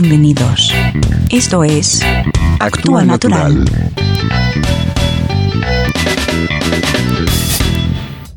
[0.00, 0.72] Bienvenidos.
[1.28, 2.02] Esto es
[2.60, 3.64] Actúa Natural.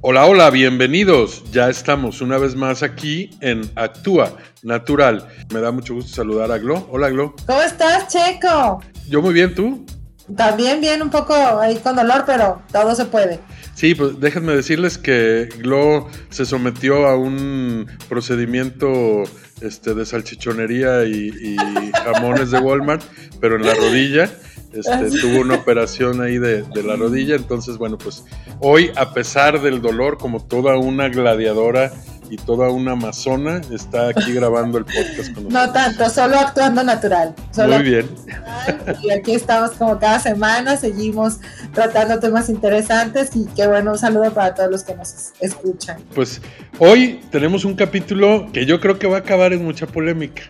[0.02, 1.44] Hola, hola, bienvenidos.
[1.52, 5.28] Ya estamos una vez más aquí en Actúa Natural.
[5.54, 6.88] Me da mucho gusto saludar a Glo.
[6.90, 7.36] Hola, Glo.
[7.46, 8.82] ¿Cómo estás, Checo?
[9.08, 9.86] Yo muy bien, ¿tú?
[10.36, 13.40] También bien, un poco ahí con dolor, pero todo se puede.
[13.76, 19.24] Sí, pues déjenme decirles que Glo se sometió a un procedimiento
[19.62, 21.56] este, de salchichonería y,
[22.04, 23.04] jamones de Walmart,
[23.40, 24.30] pero en la rodilla.
[24.74, 28.24] Este, tuvo una operación ahí de, de, la rodilla, entonces bueno, pues
[28.62, 31.92] hoy a pesar del dolor, como toda una gladiadora
[32.32, 35.52] y toda una amazona está aquí grabando el podcast con nosotros.
[35.52, 37.36] No tanto, solo actuando natural.
[37.58, 38.10] Muy bien.
[39.04, 41.40] Y aquí estamos como cada semana, seguimos
[41.74, 46.02] tratando temas interesantes y qué bueno, un saludo para todos los que nos escuchan.
[46.16, 46.42] Pues
[46.80, 50.44] hoy tenemos un capítulo que yo creo que va a acabar en mucha polémica.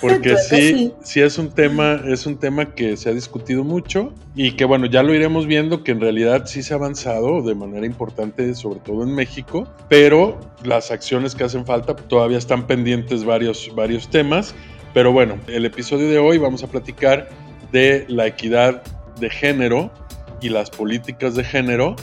[0.00, 4.52] Porque sí, sí, es un tema, es un tema que se ha discutido mucho y
[4.52, 7.86] que bueno, ya lo iremos viendo que en realidad sí se ha avanzado de manera
[7.86, 13.70] importante, sobre todo en México, pero las acciones que hacen falta todavía están pendientes varios,
[13.74, 14.54] varios temas.
[14.94, 17.28] Pero bueno, el episodio de hoy vamos a platicar
[17.70, 18.82] de la equidad
[19.20, 19.92] de género
[20.40, 21.94] y las políticas de género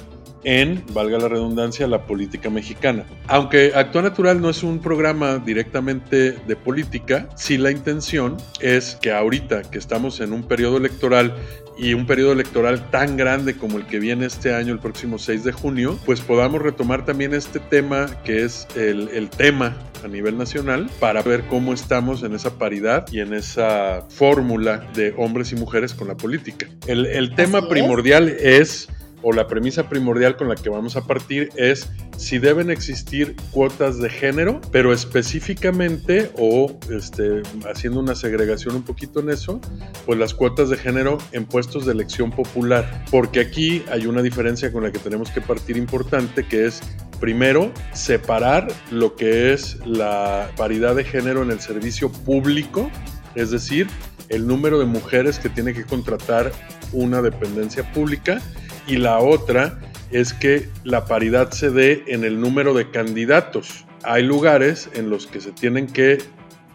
[0.45, 3.03] en, valga la redundancia, la política mexicana.
[3.27, 9.11] Aunque Actúa Natural no es un programa directamente de política, sí la intención es que
[9.11, 11.35] ahorita que estamos en un periodo electoral
[11.77, 15.43] y un periodo electoral tan grande como el que viene este año, el próximo 6
[15.43, 20.37] de junio, pues podamos retomar también este tema que es el, el, tema a nivel
[20.37, 25.55] nacional para ver cómo estamos en esa paridad y en esa fórmula de hombres y
[25.55, 26.67] mujeres con la política.
[26.87, 28.87] El, el tema primordial es
[29.27, 33.97] o la premisa primordial con la que vamos a partir es si deben existir cuotas
[33.97, 39.59] de género, pero específicamente o este, haciendo una segregación un poquito en eso,
[40.05, 44.71] pues las cuotas de género en puestos de elección popular, porque aquí hay una diferencia
[44.71, 46.81] con la que tenemos que partir importante, que es
[47.19, 52.91] primero separar lo que es la paridad de género en el servicio público,
[53.33, 53.87] es decir,
[54.29, 56.51] el número de mujeres que tiene que contratar
[56.93, 58.39] una dependencia pública
[58.87, 59.79] y la otra
[60.11, 63.85] es que la paridad se dé en el número de candidatos.
[64.03, 66.19] Hay lugares en los que se tienen que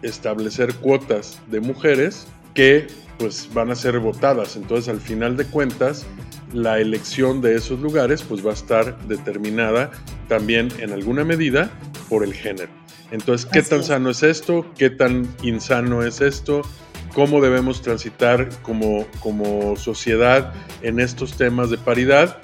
[0.02, 2.86] establecer cuotas de mujeres que
[3.18, 4.56] pues van a ser votadas.
[4.56, 6.06] Entonces al final de cuentas
[6.52, 9.90] la elección de esos lugares pues va a estar determinada
[10.28, 11.70] también en alguna medida
[12.08, 12.72] por el género.
[13.10, 14.66] Entonces, ¿qué tan sano es esto?
[14.76, 16.62] ¿Qué tan insano es esto?
[17.14, 22.38] Cómo debemos transitar como, como sociedad en estos temas de paridad,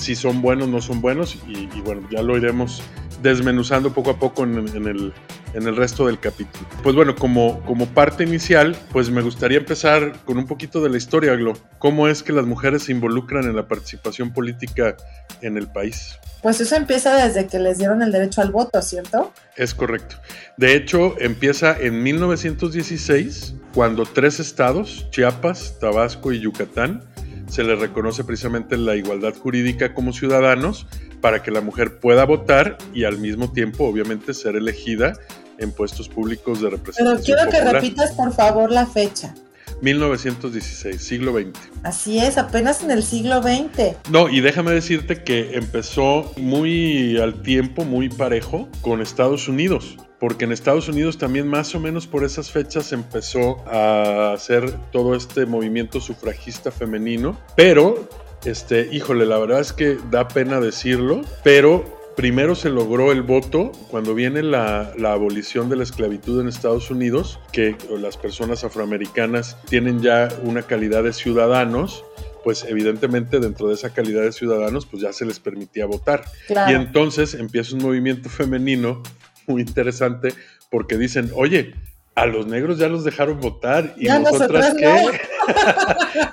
[0.00, 2.82] si son buenos, no son buenos, y, bueno, ya lo iremos
[3.22, 5.12] desmenuzando poco a poco en, el,
[5.52, 6.66] en el resto del capítulo.
[6.82, 10.96] Pues bueno, como, como parte inicial, pues me gustaría empezar con un poquito de la
[10.96, 11.52] historia, Glo.
[11.78, 14.96] ¿Cómo es que las mujeres se involucran en la participación política
[15.42, 16.18] en el país?
[16.42, 19.34] Pues eso empieza desde que les dieron el derecho al voto, ¿cierto?
[19.56, 20.16] Es correcto.
[20.56, 27.02] De hecho, empieza en 1916, cuando tres estados, Chiapas, Tabasco y Yucatán,
[27.50, 30.86] se les reconoce precisamente la igualdad jurídica como ciudadanos
[31.20, 35.14] para que la mujer pueda votar y al mismo tiempo, obviamente, ser elegida
[35.58, 37.40] en puestos públicos de representación.
[37.42, 39.34] Pero quiero que repitas, por favor, la fecha.
[39.82, 41.58] 1916, siglo XX.
[41.82, 43.96] Así es, apenas en el siglo XX.
[44.10, 50.44] No, y déjame decirte que empezó muy al tiempo, muy parejo con Estados Unidos porque
[50.44, 55.46] en Estados Unidos también más o menos por esas fechas empezó a hacer todo este
[55.46, 58.06] movimiento sufragista femenino, pero
[58.44, 61.84] este, híjole, la verdad es que da pena decirlo, pero
[62.16, 67.40] primero se logró el voto cuando viene la, abolición de la esclavitud en Estados Unidos,
[67.50, 72.04] que las personas afroamericanas tienen ya una calidad de ciudadanos
[72.42, 76.24] pues evidentemente dentro de esa calidad de ciudadanos pues ya se les permitía votar.
[76.48, 79.02] Y entonces empieza un movimiento femenino
[79.50, 80.34] muy interesante
[80.70, 81.74] porque dicen, oye,
[82.14, 85.20] a los negros ya los dejaron votar y nosotras qué.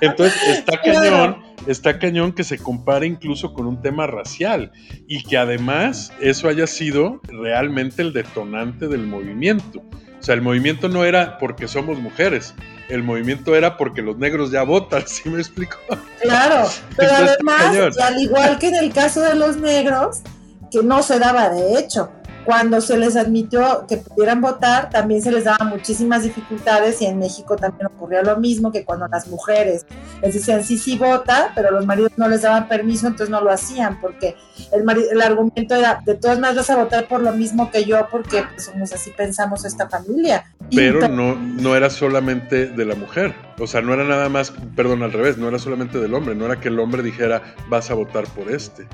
[0.00, 4.72] Entonces está cañón, está cañón que se compare incluso con un tema racial
[5.06, 9.82] y que además eso haya sido realmente el detonante del movimiento.
[10.18, 12.54] O sea, el movimiento no era porque somos mujeres,
[12.88, 15.78] el movimiento era porque los negros ya votan, ¿sí me explico?
[16.20, 20.22] Claro, pero además, al igual que en el caso de los negros,
[20.70, 22.10] que no se daba de hecho,
[22.44, 27.18] cuando se les admitió que pudieran votar, también se les daba muchísimas dificultades y en
[27.18, 29.86] México también ocurrió lo mismo que cuando las mujeres
[30.22, 33.50] les decían sí, sí, vota, pero los maridos no les daban permiso, entonces no lo
[33.50, 34.36] hacían, porque
[34.72, 38.06] el, el argumento era, de todas maneras vas a votar por lo mismo que yo,
[38.10, 40.44] porque pues, somos así pensamos esta familia.
[40.74, 45.02] Pero no, no era solamente de la mujer, o sea, no era nada más, perdón,
[45.02, 47.94] al revés, no era solamente del hombre, no era que el hombre dijera, vas a
[47.94, 48.86] votar por este,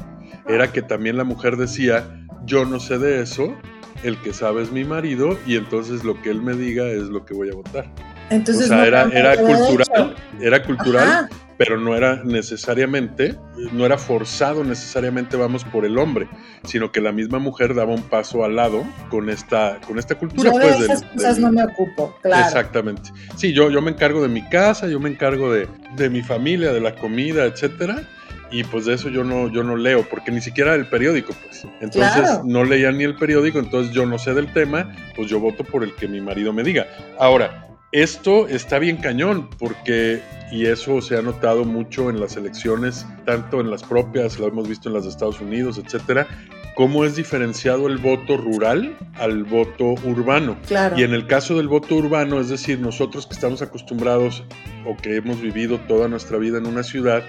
[0.47, 3.55] era que también la mujer decía, yo no sé de eso,
[4.03, 7.25] el que sabe es mi marido y entonces lo que él me diga es lo
[7.25, 7.87] que voy a votar.
[8.31, 13.37] Entonces, o sea, era, era cultural, era cultural, pero no era necesariamente,
[13.73, 16.29] no era forzado necesariamente vamos por el hombre,
[16.65, 20.51] sino que la misma mujer daba un paso al lado con esta, con esta cultura.
[20.53, 22.47] Yo de pues, esas cosas no me ocupo, claro.
[22.47, 23.11] Exactamente.
[23.37, 26.73] Sí, yo, yo me encargo de mi casa, yo me encargo de, de mi familia,
[26.73, 28.09] de la comida, etcétera
[28.55, 31.67] y pues de eso yo no, yo no leo, porque ni siquiera el periódico, pues.
[31.81, 35.65] Entonces no leía ni el periódico, entonces yo no sé del tema, pues yo voto
[35.65, 36.87] por el que mi marido me diga.
[37.19, 40.23] Ahora, esto está bien cañón, porque,
[40.53, 44.69] y eso se ha notado mucho en las elecciones, tanto en las propias, lo hemos
[44.69, 46.29] visto en las de Estados Unidos, etcétera,
[46.75, 50.59] cómo es diferenciado el voto rural al voto urbano.
[50.67, 50.99] Claro.
[50.99, 54.45] Y en el caso del voto urbano, es decir, nosotros que estamos acostumbrados
[54.87, 57.23] o que hemos vivido toda nuestra vida en una ciudad,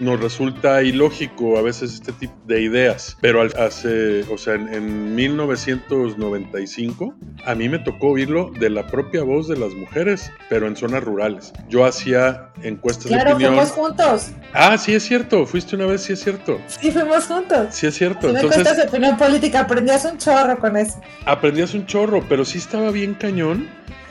[0.00, 3.16] nos resulta ilógico a veces este tipo de ideas.
[3.20, 9.48] Pero hace, o sea, en, 1995, a mí me tocó oírlo de la propia voz
[9.48, 11.52] de las mujeres, pero en zonas rurales.
[11.68, 13.54] Yo hacía encuestas de opinión.
[13.54, 14.30] fuimos juntos.
[14.52, 16.60] Ah, sí es cierto, fuiste una vez, sí es cierto.
[16.66, 17.68] Sí, fuimos juntos.
[17.70, 18.28] Sí es cierto.
[18.28, 21.00] Entonces, opinión política, aprendías un chorro con eso.
[21.24, 23.68] Aprendías un chorro, pero sí estaba bien cañón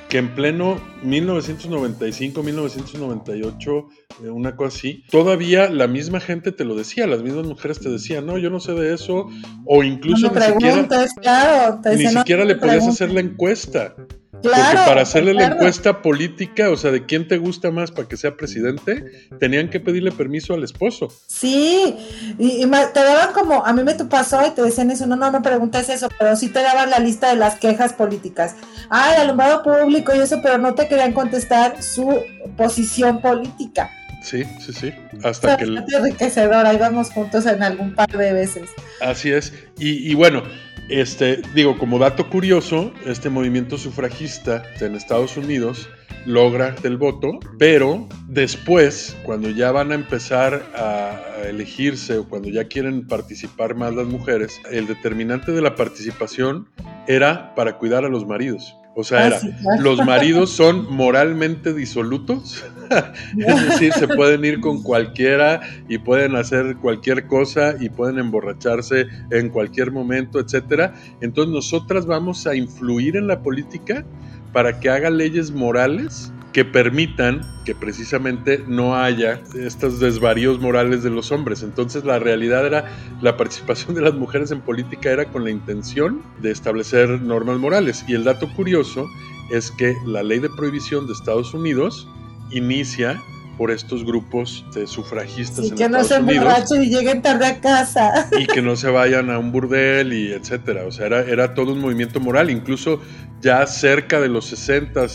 [0.10, 3.88] que en pleno 1995, 1998,
[4.24, 7.90] eh, una cosa así, todavía la misma gente te lo decía, las mismas mujeres te
[7.90, 9.28] decían, no, yo no sé de eso,
[9.66, 10.88] o incluso ni siquiera,
[11.22, 13.96] claro, ni siquiera le podías hacer la encuesta.
[14.42, 18.18] Porque para hacerle la encuesta política, o sea, de quién te gusta más para que
[18.18, 21.12] sea presidente, tenían que pedirle permiso al esposo.
[21.28, 21.96] Sí,
[22.38, 25.42] y, te daban como, a mí me pasó y te decían eso, no, no, no
[25.42, 28.56] preguntes eso, pero sí te daban la lista de las quejas políticas.
[28.90, 32.22] Ay, alumbrado público y eso, pero no te querían contestar su
[32.56, 33.90] posición política.
[34.22, 34.94] Sí, sí, sí.
[35.24, 35.64] Hasta que.
[35.64, 38.70] Es enriquecedor, ahí vamos juntos en algún par de veces.
[39.00, 39.54] Así es.
[39.78, 40.44] Y, y bueno,
[40.90, 45.90] este, digo, como dato curioso, este movimiento sufragista en Estados Unidos
[46.26, 52.66] logra el voto, pero después, cuando ya van a empezar a elegirse o cuando ya
[52.66, 56.70] quieren participar más las mujeres, el determinante de la participación
[57.08, 58.76] era para cuidar a los maridos.
[59.00, 59.40] O sea, era,
[59.80, 62.66] los maridos son moralmente disolutos,
[63.38, 69.06] es decir, se pueden ir con cualquiera y pueden hacer cualquier cosa y pueden emborracharse
[69.30, 70.96] en cualquier momento, etcétera.
[71.22, 74.04] Entonces nosotras vamos a influir en la política
[74.52, 81.10] para que haga leyes morales que permitan que precisamente no haya estos desvaríos morales de
[81.10, 81.62] los hombres.
[81.62, 82.86] Entonces la realidad era
[83.22, 88.04] la participación de las mujeres en política era con la intención de establecer normas morales.
[88.08, 89.06] Y el dato curioso
[89.52, 92.08] es que la ley de prohibición de Estados Unidos
[92.52, 93.22] inicia
[93.58, 98.30] por estos grupos de sufragistas y que no se emborrachen y lleguen tarde a casa.
[98.38, 100.86] Y que no se vayan a un burdel y etcétera.
[100.86, 102.52] O sea, era, era todo un movimiento moral.
[102.52, 103.02] Incluso
[103.42, 105.08] ya cerca de los 60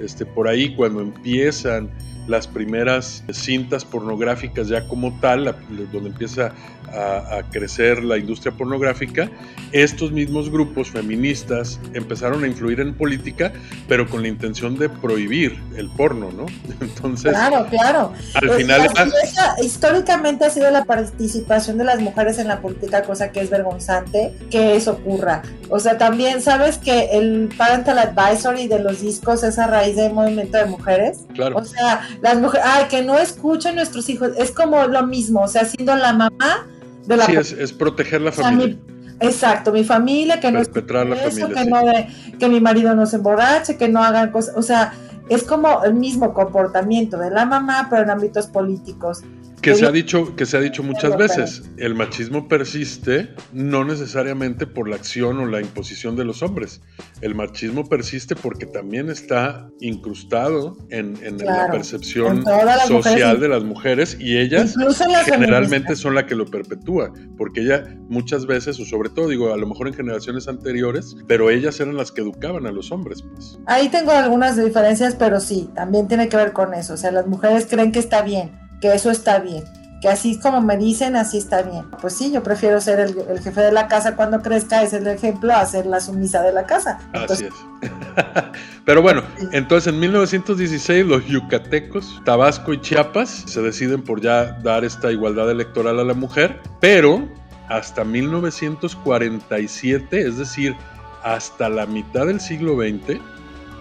[0.00, 1.90] este, por ahí cuando empiezan
[2.30, 5.56] las primeras cintas pornográficas ya como tal,
[5.92, 6.52] donde empieza
[6.92, 9.30] a, crecer la industria pornográfica,
[9.72, 13.52] estos mismos grupos feministas empezaron a influir en política,
[13.88, 16.46] pero con la intención de prohibir el porno, ¿no?
[16.80, 18.12] Entonces, claro, claro.
[18.34, 18.88] Al pues, final,
[19.62, 24.34] históricamente ha sido la participación de las mujeres en la política, cosa que es vergonzante
[24.50, 25.42] que eso ocurra.
[25.68, 30.12] O sea, también sabes que el parental advisory de los discos es a raíz del
[30.12, 31.26] movimiento de mujeres.
[31.34, 31.56] Claro.
[31.56, 35.48] O sea, las mujeres, ay, que no escuchen nuestros hijos, es como lo mismo, o
[35.48, 36.66] sea, siendo la mamá
[37.26, 38.76] sí, es, proteger la familia.
[39.20, 40.84] exacto, mi familia, que no es que,
[42.38, 44.92] que mi marido no se emborrache, que no hagan cosas, o sea,
[45.28, 49.22] es como el mismo comportamiento de la mamá, pero en ámbitos políticos.
[49.62, 54.66] Que se, ha dicho, que se ha dicho muchas veces, el machismo persiste no necesariamente
[54.66, 56.80] por la acción o la imposición de los hombres.
[57.20, 62.44] El machismo persiste porque también está incrustado en, la percepción
[62.86, 64.74] social de las mujeres y ellas
[65.26, 69.56] generalmente son las que lo perpetúa, porque ella muchas veces, o sobre todo digo, a
[69.56, 73.22] lo mejor en generaciones anteriores, pero ellas eran las que educaban a los hombres.
[73.22, 73.58] Pues.
[73.66, 76.94] Ahí tengo algunas diferencias, pero sí, también tiene que ver con eso.
[76.94, 79.64] O sea, las mujeres creen que está bien que eso está bien.
[80.00, 81.84] que así como me dicen, así está bien.
[82.00, 85.52] Pues sí, yo prefiero ser el, jefe de la casa cuando crezca, es el ejemplo
[85.52, 86.98] a ser la sumisa de la casa.
[87.12, 87.52] así es.
[88.86, 89.22] Pero bueno,
[89.52, 95.50] entonces en 1916 los yucatecos, Tabasco y Chiapas se deciden por ya dar esta igualdad
[95.50, 97.28] electoral a la mujer, pero
[97.68, 100.74] hasta 1947, es decir,
[101.22, 103.20] hasta la mitad del siglo XX,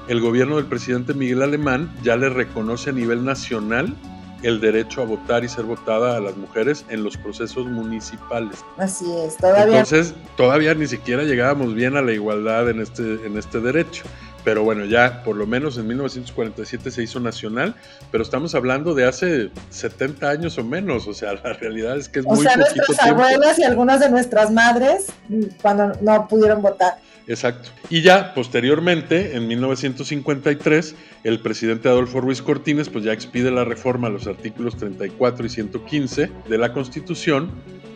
[0.10, 3.96] el gobierno del presidente Miguel Alemán ya le reconoce a nivel nacional
[4.44, 8.60] el derecho a votar y ser votada a las mujeres en los procesos municipales.
[8.78, 9.80] Así es, todavía.
[9.80, 14.04] Entonces, todavía ni siquiera llegábamos bien a la igualdad en este, en este derecho.
[14.44, 17.76] Pero bueno, ya por lo menos en 1947 se hizo nacional,
[18.12, 22.20] pero estamos hablando de hace 70 años o menos, o sea, la realidad es que
[22.20, 26.62] es muy o sea, nuestras abuelas y algunas de nuestras madres mm, cuando no pudieron
[26.62, 26.98] votar.
[27.30, 27.70] Exacto.
[27.92, 34.08] Y ya posteriormente, en 1953, el presidente Adolfo Ruiz Cortines pues ya expide la reforma
[34.08, 37.52] a los artículos 34 y 115 de la Constitución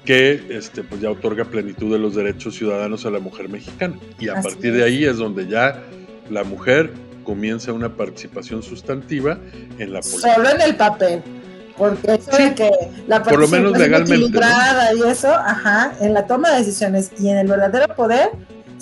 [0.05, 3.97] que este, pues ya otorga plenitud de los derechos ciudadanos a la mujer mexicana.
[4.19, 5.81] Y a partir de ahí es donde ya
[6.29, 9.39] la mujer comienza una participación sustantiva
[9.79, 10.35] en la política.
[10.35, 11.23] Solo en el papel.
[11.75, 12.69] Porque eso de que
[13.07, 14.39] la por lo menos legalmente
[14.95, 18.29] y eso, ajá, en la toma de decisiones y en el verdadero poder,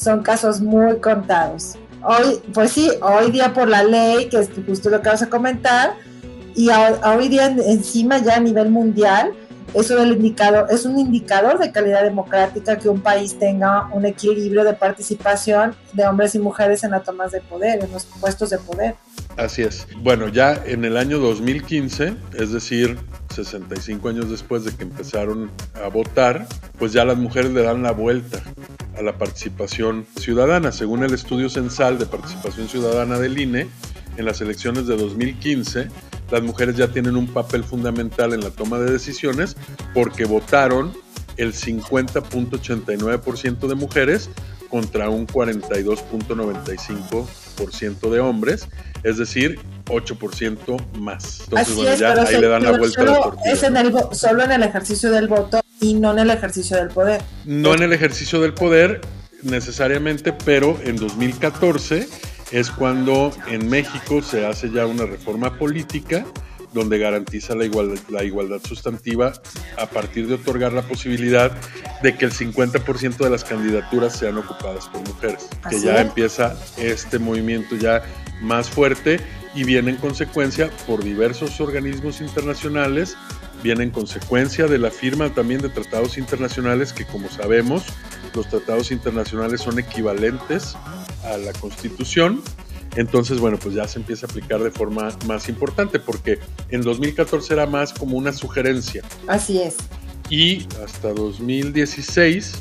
[0.02, 1.76] son casos muy contados.
[2.04, 5.30] Hoy, pues sí, hoy día por la ley, que es justo lo que vas a
[5.30, 5.94] comentar,
[6.56, 9.34] y hoy día encima ya a nivel mundial,
[9.74, 14.64] eso del indicador, es un indicador de calidad democrática que un país tenga un equilibrio
[14.64, 18.58] de participación de hombres y mujeres en las tomas de poder, en los puestos de
[18.58, 18.96] poder.
[19.38, 19.88] Así es.
[19.98, 22.98] Bueno, ya en el año 2015, es decir,
[23.32, 25.50] 65 años después de que empezaron
[25.84, 26.48] a votar,
[26.78, 28.44] pues ya las mujeres le dan la vuelta
[28.98, 30.72] a la participación ciudadana.
[30.72, 33.68] Según el estudio censal de participación ciudadana del INE,
[34.18, 35.88] en las elecciones de 2015,
[36.32, 39.56] las mujeres ya tienen un papel fundamental en la toma de decisiones
[39.94, 40.92] porque votaron
[41.38, 44.30] el 50.89% de mujeres
[44.70, 47.26] contra un 42.95%
[47.68, 48.68] de hombres,
[49.04, 51.42] es decir, 8% más.
[51.42, 54.64] Entonces, bueno, ya ahí le dan la vuelta solo, Es en el, solo en el
[54.64, 57.22] ejercicio del voto y no en el ejercicio del poder.
[57.46, 59.02] No en el ejercicio del poder
[59.44, 62.08] necesariamente, pero en 2014
[62.52, 66.26] es cuando en México se hace ya una reforma política
[66.74, 69.34] donde garantiza la igualdad, la igualdad sustantiva
[69.78, 71.52] a partir de otorgar la posibilidad
[72.02, 77.20] de que el 50% de las candidaturas sean ocupadas por mujeres, que ya empieza este
[77.20, 78.04] movimiento ya
[78.42, 79.20] más fuerte
[79.54, 83.18] y viene en consecuencia por diversos organismos internacionales,
[83.62, 87.84] viene en consecuencia de la firma también de tratados internacionales que como sabemos
[88.34, 90.76] los tratados internacionales son equivalentes
[91.26, 92.42] a la Constitución.
[92.96, 97.54] Entonces, bueno, pues ya se empieza a aplicar de forma más importante porque en 2014
[97.54, 99.04] era más como una sugerencia.
[99.28, 99.78] Así es.
[100.30, 102.54] Y hasta 2016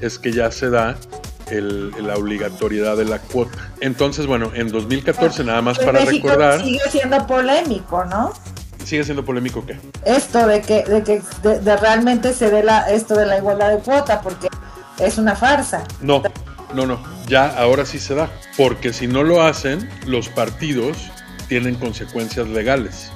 [0.00, 0.96] es que ya se da
[1.50, 3.70] la obligatoriedad de la cuota.
[3.80, 6.62] Entonces, bueno, en 2014, nada más para recordar.
[6.62, 8.32] Sigue siendo polémico, ¿no?
[8.84, 9.78] ¿Sigue siendo polémico qué?
[10.04, 13.78] Esto de que, de que de realmente se dé la, esto de la igualdad de
[13.78, 14.48] cuota, porque
[14.98, 15.84] es una farsa.
[16.00, 16.22] No,
[16.74, 21.10] no, no, ya ahora sí se da, porque si no lo hacen, los partidos
[21.48, 23.10] tienen consecuencias legales,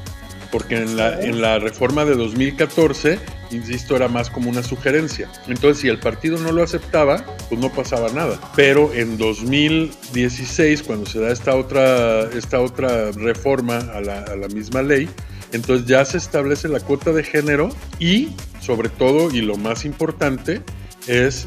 [0.50, 3.18] porque en la, en la reforma de 2014,
[3.50, 5.28] insisto, era más como una sugerencia.
[5.46, 8.38] Entonces, si el partido no lo aceptaba, pues no pasaba nada.
[8.56, 14.48] Pero en 2016, cuando se da esta otra, esta otra reforma a la, a la
[14.48, 15.08] misma ley,
[15.52, 17.68] entonces ya se establece la cuota de género
[17.98, 18.30] y,
[18.60, 20.62] sobre todo, y lo más importante,
[21.06, 21.46] es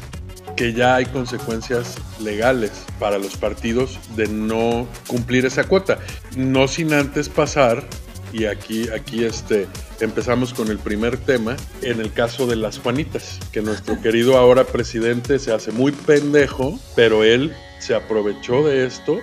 [0.56, 5.98] que ya hay consecuencias legales para los partidos de no cumplir esa cuota.
[6.36, 7.86] No sin antes pasar,
[8.32, 9.66] y aquí, aquí este,
[10.00, 14.64] empezamos con el primer tema, en el caso de las Juanitas, que nuestro querido ahora
[14.64, 19.20] presidente se hace muy pendejo, pero él se aprovechó de esto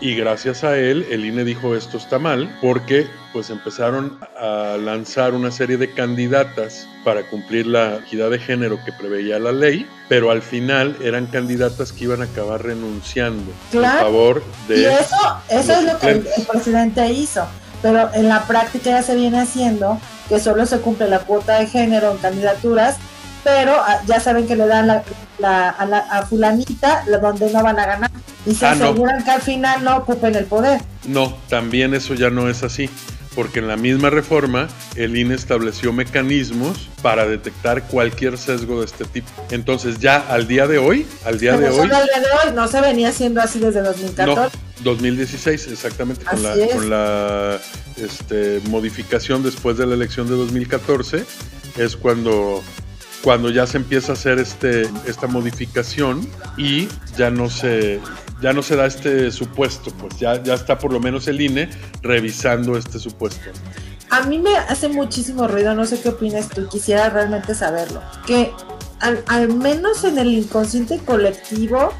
[0.00, 5.34] y gracias a él el INE dijo esto está mal porque pues empezaron a lanzar
[5.34, 10.30] una serie de candidatas para cumplir la equidad de género que preveía la ley, pero
[10.30, 13.52] al final eran candidatas que iban a acabar renunciando
[13.84, 14.78] a favor de...
[14.78, 15.16] Y eso,
[15.48, 17.44] eso es lo que el, presidente hizo,
[17.82, 19.98] pero en la práctica ya se viene haciendo
[20.28, 22.98] que solo se cumple la cuota de género en candidaturas,
[23.42, 27.80] pero ah, ya saben que le dan la, a, la, a fulanita donde no van
[27.80, 28.10] a ganar
[28.46, 30.80] y se ah, aseguran que al final no ocupen el poder.
[31.06, 32.88] No, también eso ya no es así
[33.34, 39.04] porque en la misma reforma el INE estableció mecanismos para detectar cualquier sesgo de este
[39.04, 39.28] tipo.
[39.50, 41.88] Entonces ya al día de hoy, al día de hoy...
[41.88, 44.56] De no se venía haciendo así desde 2014.
[44.56, 47.60] No, 2016, exactamente, con la, con la
[47.96, 51.24] este, modificación después de la elección de 2014
[51.76, 52.62] es cuando
[53.24, 56.28] cuando ya se empieza a hacer este, esta modificación
[56.58, 57.98] y ya no se,
[58.42, 61.70] ya no se da este supuesto, pues ya, ya está por lo menos el INE
[62.02, 63.50] revisando este supuesto.
[64.10, 68.52] A mí me hace muchísimo ruido, no sé qué opinas tú, quisiera realmente saberlo, que
[69.00, 71.94] al, al menos en el inconsciente colectivo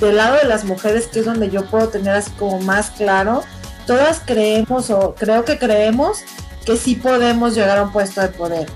[0.00, 3.44] del lado de las mujeres, que es donde yo puedo tener así como más claro,
[3.86, 6.18] todas creemos o creo que creemos
[6.66, 8.66] que sí podemos llegar a un puesto de poder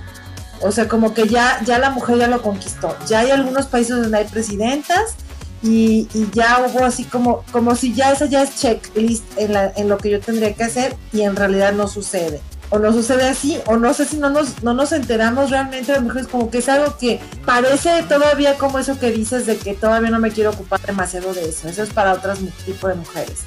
[0.62, 2.96] o sea, como que ya, ya la mujer ya lo conquistó.
[3.06, 5.14] Ya hay algunos países donde hay presidentas
[5.62, 9.88] y, ya hubo así como, como si ya esa ya es checklist en, la, en
[9.88, 12.40] lo que yo tendría que hacer y en realidad no sucede.
[12.70, 16.02] O no sucede así, o no sé si no nos, no nos enteramos realmente las
[16.02, 20.10] mujeres, como que es algo que parece todavía como eso que dices de que todavía
[20.10, 21.66] no me quiero ocupar demasiado de eso.
[21.66, 23.44] Eso es para otros tipos de mujeres.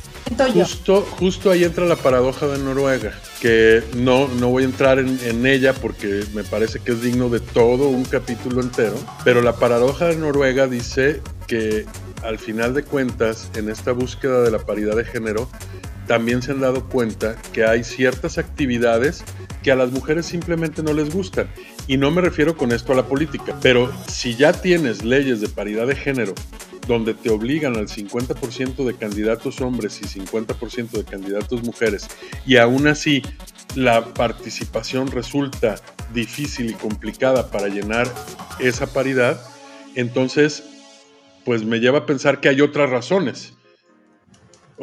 [0.53, 5.19] Justo, justo ahí entra la paradoja de Noruega, que no, no voy a entrar en,
[5.23, 9.55] en, ella porque me parece que es digno de todo un capítulo entero, pero la
[9.55, 11.85] paradoja de Noruega dice que
[12.23, 15.49] al final de cuentas, en esta búsqueda de la paridad de género,
[16.07, 19.23] también se han dado cuenta que hay ciertas actividades
[19.63, 21.47] que a las mujeres simplemente no les gustan.
[21.87, 25.49] Y no me refiero con esto a la política, pero si ya tienes leyes de
[25.49, 26.33] paridad de género
[26.87, 32.07] donde te obligan al 50% de candidatos hombres y 50% de candidatos mujeres,
[32.45, 33.21] y aún así
[33.75, 35.75] la participación resulta
[36.13, 38.07] difícil y complicada para llenar
[38.59, 39.41] esa paridad,
[39.95, 40.63] entonces
[41.45, 43.53] pues me lleva a pensar que hay otras razones.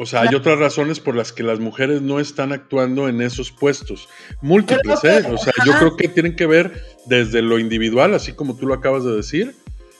[0.01, 3.51] O sea, hay otras razones por las que las mujeres no están actuando en esos
[3.51, 4.07] puestos.
[4.41, 5.25] Múltiples, ¿eh?
[5.29, 8.75] O sea, yo creo que tienen que ver desde lo individual, así como tú lo
[8.75, 9.55] acabas de decir,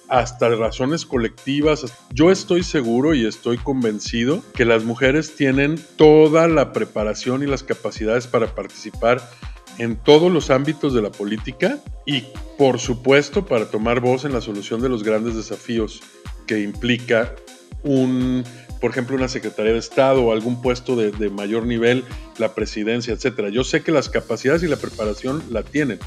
[0.09, 1.85] hasta razones colectivas.
[2.11, 7.63] Yo estoy seguro y estoy convencido que las mujeres tienen toda la preparación y las
[7.63, 9.21] capacidades para participar
[9.77, 12.25] en todos los ámbitos de la política y
[12.57, 16.01] por supuesto para tomar voz en la solución de los grandes desafíos
[16.45, 17.33] que implica
[17.83, 18.43] un,
[18.81, 22.03] por ejemplo, una Secretaría de Estado o algún puesto de, de mayor nivel,
[22.37, 23.49] la presidencia, etcétera.
[23.49, 25.99] Yo sé que las capacidades y la preparación la tienen.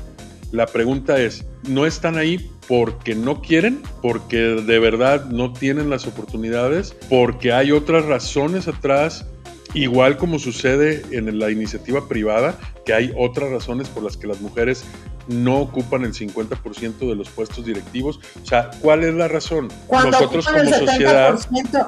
[0.52, 6.06] La pregunta es, ¿no están ahí porque no quieren, porque de verdad no tienen las
[6.06, 9.26] oportunidades, porque hay otras razones atrás,
[9.72, 14.42] igual como sucede en la iniciativa privada, que hay otras razones por las que las
[14.42, 14.84] mujeres
[15.26, 18.20] no ocupan el 50% de los puestos directivos.
[18.42, 19.68] O sea, ¿cuál es la razón?
[19.90, 21.38] Nosotros como sociedad...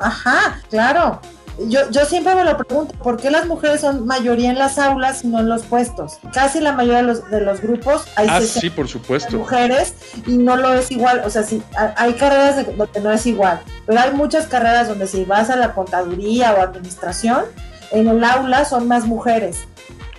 [0.00, 1.20] Ajá, claro.
[1.58, 5.22] Yo, yo siempre me lo pregunto, ¿por qué las mujeres son mayoría en las aulas
[5.22, 6.18] y no en los puestos?
[6.32, 9.38] Casi la mayoría de los, de los grupos hay ah, sí, por supuesto.
[9.38, 9.94] mujeres
[10.26, 11.22] y no lo es igual.
[11.24, 11.62] O sea, sí,
[11.96, 15.74] hay carreras donde no es igual, pero hay muchas carreras donde si vas a la
[15.74, 17.44] contaduría o administración,
[17.92, 19.64] en el aula son más mujeres.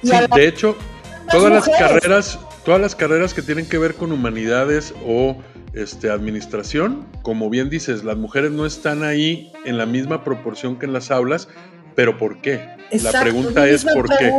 [0.02, 0.78] sí, de hecho,
[1.30, 5.36] todas las carreras, todas las carreras que tienen que ver con humanidades o
[5.76, 10.86] este, administración, como bien dices, las mujeres no están ahí en la misma proporción que
[10.86, 11.48] en las aulas,
[11.96, 12.76] pero ¿por qué?
[12.92, 14.32] la pregunta es ¿por qué?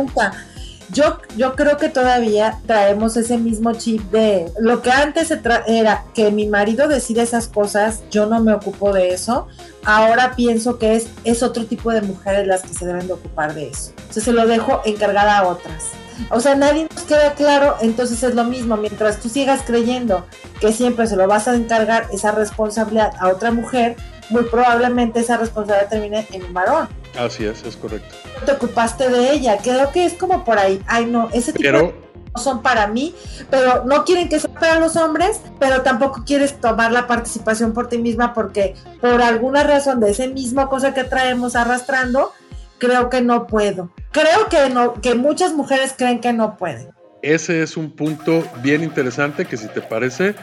[0.89, 5.31] Yo, yo creo que todavía traemos ese mismo chip de lo que antes
[5.67, 9.47] era que mi marido decide esas cosas, yo no me ocupo de eso.
[9.83, 13.53] Ahora pienso que es, es otro tipo de mujeres las que se deben de ocupar
[13.53, 13.91] de eso.
[13.97, 15.91] Entonces se lo dejo encargada a otras.
[16.29, 20.25] O sea, nadie nos queda claro, entonces es lo mismo, mientras tú sigas creyendo
[20.59, 23.95] que siempre se lo vas a encargar esa responsabilidad a otra mujer,
[24.29, 26.87] muy probablemente esa responsabilidad termine en un varón.
[27.17, 28.13] Así es, es correcto.
[28.45, 32.07] Te ocupaste de ella, creo que es como por ahí, ay no, ese tipo de
[32.35, 33.15] no son para mí,
[33.49, 37.87] pero no quieren que sea para los hombres, pero tampoco quieres tomar la participación por
[37.87, 42.33] ti misma porque por alguna razón de esa misma cosa que traemos arrastrando,
[42.77, 43.91] creo que no puedo.
[44.11, 46.89] Creo que, no, que muchas mujeres creen que no pueden.
[47.21, 50.35] Ese es un punto bien interesante que si te parece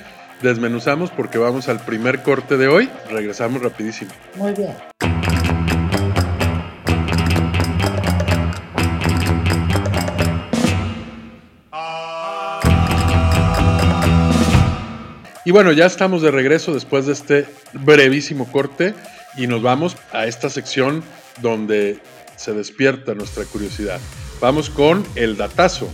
[0.43, 2.91] desmenuzamos porque vamos al primer corte de hoy.
[3.11, 4.11] Regresamos rapidísimo.
[4.37, 4.75] Muy bien.
[15.47, 18.95] Y bueno, ya estamos de regreso después de este brevísimo corte
[19.37, 21.05] y nos vamos a esta sección
[21.43, 21.99] donde
[22.37, 24.01] se despierta nuestra curiosidad.
[24.41, 25.89] Vamos con el datazo.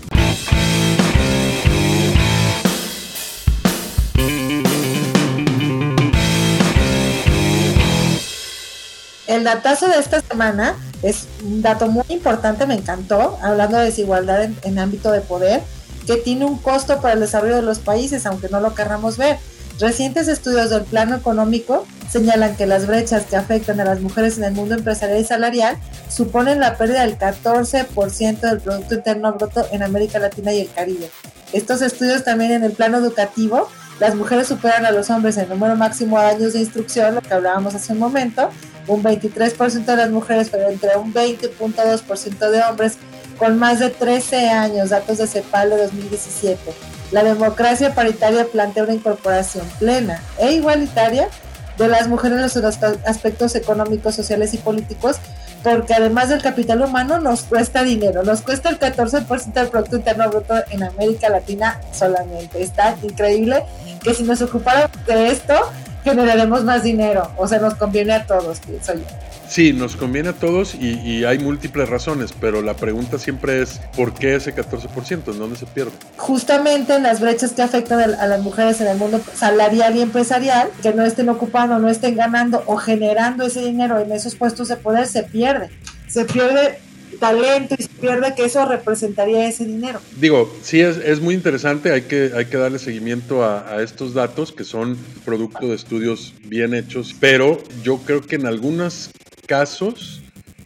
[9.31, 14.43] El datazo de esta semana es un dato muy importante, me encantó, hablando de desigualdad
[14.43, 15.63] en, ámbito de poder,
[16.05, 19.39] que tiene un costo para el desarrollo de los países, aunque no lo querramos ver.
[19.81, 24.45] Recientes estudios del plano económico señalan que las brechas que afectan a las mujeres en
[24.45, 25.79] el mundo empresarial y salarial
[26.11, 31.11] suponen la pérdida del 14% del Producto Interno Bruto en América Latina y el Caribe.
[31.55, 35.75] Estos estudios también en el plano educativo, las mujeres superan a los hombres en número
[35.77, 38.51] máximo de años de instrucción, lo que hablábamos hace un momento,
[38.87, 42.99] un 23% de las mujeres, pero entre un 20.2% de hombres
[43.39, 46.71] con más de 13 años, datos de CEPAL de 2017.
[47.13, 51.29] La democracia paritaria plantea una incorporación plena e igualitaria
[51.77, 55.17] de las mujeres en los aspectos económicos, sociales y políticos,
[55.63, 60.31] porque además del capital humano nos cuesta dinero, nos cuesta el 14% del Producto Interno
[60.31, 62.63] Bruto en América Latina solamente.
[62.63, 63.65] Está increíble
[64.03, 65.55] que si nos ocupáramos de esto,
[66.05, 69.05] generaremos más dinero, o sea, nos conviene a todos, pienso yo.
[69.51, 74.15] Sí, nos conviene a todos y, hay múltiples razones, pero la pregunta siempre es, ¿por
[74.15, 75.33] qué ese 14%?
[75.33, 75.91] ¿En dónde se pierde?
[76.19, 80.71] Justamente en las brechas que afectan a las mujeres en el mundo salarial y empresarial,
[80.83, 84.77] que no estén ocupando, no estén ganando o generando ese dinero en esos puestos de
[84.77, 85.69] poder, se pierde.
[86.07, 86.79] Se pierde
[87.21, 90.01] talento y se pierde que eso representaría ese dinero.
[90.17, 94.15] Digo, sí es, es muy interesante, hay que, hay que darle seguimiento a, a, estos
[94.15, 99.11] datos que son producto de estudios bien hechos, pero yo creo que en algunas
[99.47, 100.23] casos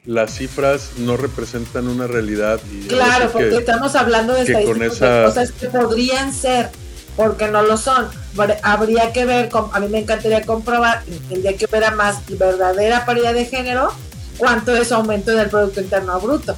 [0.07, 2.61] las cifras no representan una realidad.
[2.71, 6.71] Y claro, porque estamos hablando de estadísticas de cosas que podrían ser,
[7.17, 8.09] porque no lo son.
[8.63, 13.33] Habría que ver, a mí me encantaría comprobar, tendría que ver a más verdadera paridad
[13.33, 13.93] de género,
[14.39, 16.57] cuánto es aumento del Producto Interno Bruto.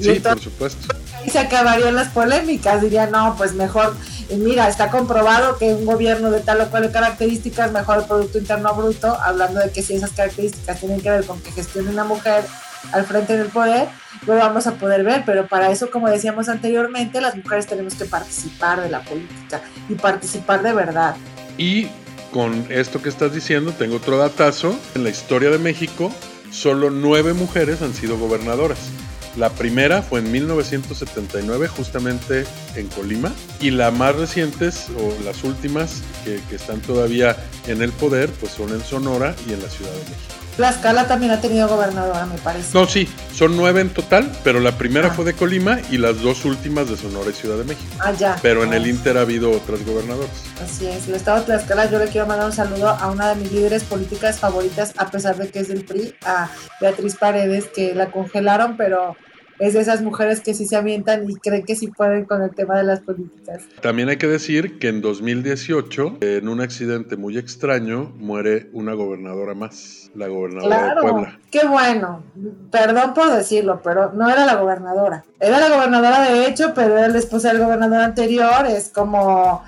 [0.00, 0.94] sí, por supuesto.
[1.24, 3.94] Y se acabarían las polémicas, diría, no, pues mejor
[4.36, 8.74] mira, está comprobado que un gobierno de tal o cual características mejora el Producto Interno
[8.74, 12.44] Bruto, hablando de que si esas características tienen que ver con que gestione una mujer
[12.92, 13.88] al frente del poder,
[14.26, 18.04] lo vamos a poder ver, pero para eso, como decíamos anteriormente, las mujeres tenemos que
[18.04, 21.16] participar de la política y participar de verdad.
[21.58, 21.88] Y
[22.32, 24.78] con esto que estás diciendo, tengo otro datazo.
[24.94, 26.12] En la historia de México,
[26.50, 28.78] solo nueve mujeres han sido gobernadoras.
[29.36, 36.02] La primera fue en 1979, justamente en Colima, y las más recientes, o las últimas,
[36.24, 37.36] que, que están todavía
[37.68, 40.39] en el poder, pues son en Sonora y en la Ciudad de México.
[40.56, 42.76] Tlaxcala también ha tenido gobernadora, me parece.
[42.78, 45.10] No, sí, son nueve en total, pero la primera ah.
[45.10, 47.90] fue de Colima y las dos últimas de Sonora y Ciudad de México.
[48.00, 48.36] Ah, ya.
[48.42, 50.30] Pero en el Inter ha habido otras gobernadoras.
[50.62, 53.36] Así es, el estado de Tlaxcala yo le quiero mandar un saludo a una de
[53.36, 57.94] mis líderes políticas favoritas, a pesar de que es del PRI, a Beatriz Paredes, que
[57.94, 59.16] la congelaron, pero
[59.60, 62.50] es de esas mujeres que sí se avientan y creen que sí pueden con el
[62.50, 63.62] tema de las políticas.
[63.82, 69.54] También hay que decir que en 2018, en un accidente muy extraño, muere una gobernadora
[69.54, 71.38] más, la gobernadora de Puebla.
[71.50, 72.22] Qué bueno,
[72.70, 75.24] perdón por decirlo, pero no era la gobernadora.
[75.38, 79.62] Era la gobernadora de hecho, pero era la esposa del gobernador anterior, es como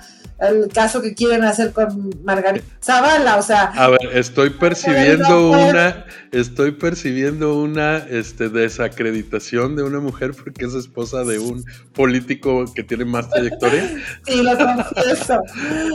[0.49, 3.63] el caso que quieren hacer con Margarita Zavala, o sea.
[3.75, 10.73] A ver, estoy percibiendo una, estoy percibiendo una este, desacreditación de una mujer porque es
[10.73, 13.89] esposa de un político que tiene más trayectoria.
[14.25, 15.41] sí, lo confieso.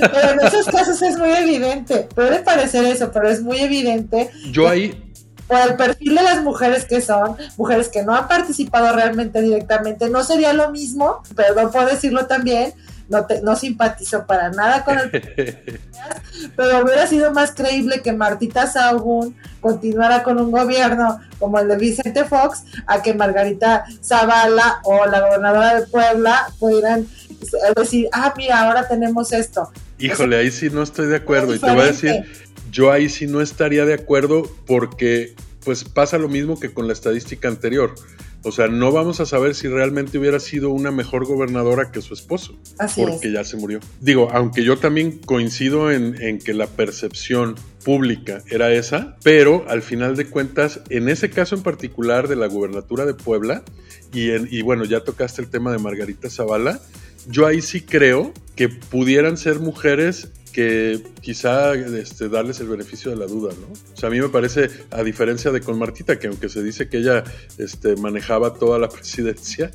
[0.01, 2.09] Pero en esos casos es muy evidente.
[2.15, 4.31] Puede parecer eso, pero es muy evidente.
[4.51, 5.05] Yo ahí
[5.49, 10.11] por el perfil de las mujeres que son, mujeres que no han participado realmente directamente,
[10.11, 12.75] no sería lo mismo, perdón por decirlo también,
[13.09, 15.11] no, no simpatizo para nada con el
[16.57, 21.77] pero hubiera sido más creíble que Martita Sahagún continuara con un gobierno como el de
[21.77, 27.07] Vicente Fox a que Margarita Zavala o la gobernadora de Puebla pudieran
[27.77, 29.71] decir, ah, mira, ahora tenemos esto.
[29.99, 31.55] Híjole, ahí sí no estoy de acuerdo.
[31.55, 32.25] Y te voy a decir,
[32.71, 36.93] yo ahí sí no estaría de acuerdo porque pues pasa lo mismo que con la
[36.93, 37.95] estadística anterior.
[38.45, 42.15] O sea, no vamos a saber si realmente hubiera sido una mejor gobernadora que su
[42.15, 42.57] esposo,
[42.97, 43.81] porque ya se murió.
[44.01, 50.15] Digo, aunque yo también coincido en, que la percepción pública era esa, pero al final
[50.17, 53.65] de cuentas, en ese caso en particular de la gubernatura de Puebla,
[54.13, 56.81] y, y bueno, ya tocaste el tema de Margarita Zavala,
[57.29, 63.17] yo ahí sí creo que pudieran ser mujeres que quizá este, darles el beneficio de
[63.17, 63.69] la duda, ¿no?
[63.69, 66.89] O sea, a mí me parece, a diferencia de con Martita, que aunque se dice
[66.89, 67.23] que ella
[67.59, 69.71] este, manejaba toda la presidencia,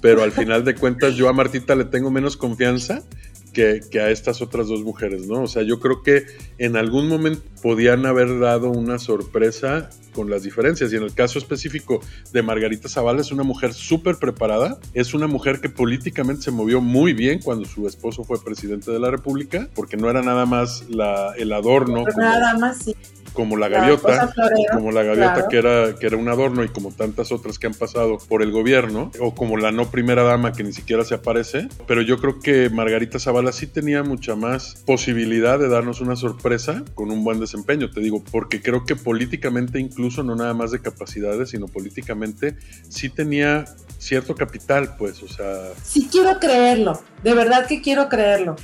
[0.00, 3.04] pero al final de cuentas yo a Martita le tengo menos confianza
[3.54, 5.42] que, a estas otras dos mujeres, ¿no?
[5.42, 6.26] O sea, yo creo que
[6.58, 10.92] en algún momento podían haber dado una sorpresa con las diferencias.
[10.92, 12.00] Y en el caso específico
[12.32, 16.82] de Margarita Zavala, es una mujer súper preparada, es una mujer que políticamente se movió
[16.82, 20.84] muy bien cuando su esposo fue presidente de la República, porque no era nada más
[20.90, 22.04] la, el adorno.
[22.16, 22.94] nada más, sí
[23.34, 24.32] como la gaviota,
[24.72, 27.74] como la gaviota que era que era un adorno y como tantas otras que han
[27.74, 31.68] pasado por el gobierno, o como la no primera dama que ni siquiera se aparece,
[31.86, 36.84] pero yo creo que Margarita Zavala sí tenía mucha más posibilidad de darnos una sorpresa
[36.94, 40.80] con un buen desempeño, te digo, porque creo que políticamente incluso no nada más de
[40.80, 42.56] capacidades, sino políticamente
[42.88, 43.64] sí tenía
[43.98, 45.72] cierto capital, pues, o sea...
[45.82, 48.56] Sí quiero creerlo, de verdad que quiero creerlo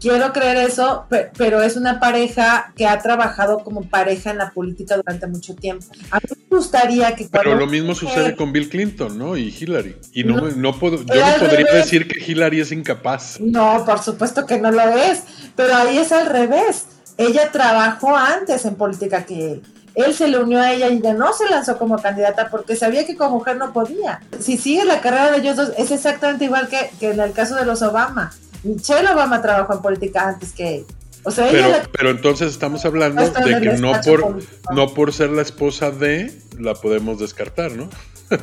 [0.00, 4.96] quiero creer eso, pero es una pareja que ha trabajado como pareja en la política
[4.96, 5.86] durante mucho tiempo.
[6.10, 7.28] A mí me gustaría que...
[7.30, 9.36] Pero lo mismo sucede con Bill Clinton, ¿no?
[9.36, 9.96] Y Hillary.
[10.12, 13.40] Y no, no, puedo, yo no podría decir que Hillary es incapaz.
[13.40, 15.22] No, por supuesto que no lo es,
[15.56, 16.86] pero ahí es al revés.
[17.16, 19.62] Ella trabajó antes en política que él.
[19.94, 23.06] Él se le unió a ella y ya no se lanzó como candidata porque sabía
[23.06, 24.20] que como mujer no podía.
[24.40, 27.54] Si sigue la carrera de ellos dos, es exactamente igual que, que en el caso
[27.54, 28.32] de los Obama
[28.64, 30.86] Michelle Obama trabajó en política antes que él.
[31.26, 34.42] O sea, pero, pero entonces estamos hablando de que no por,
[34.74, 37.88] no por ser la esposa de, la podemos descartar, ¿no?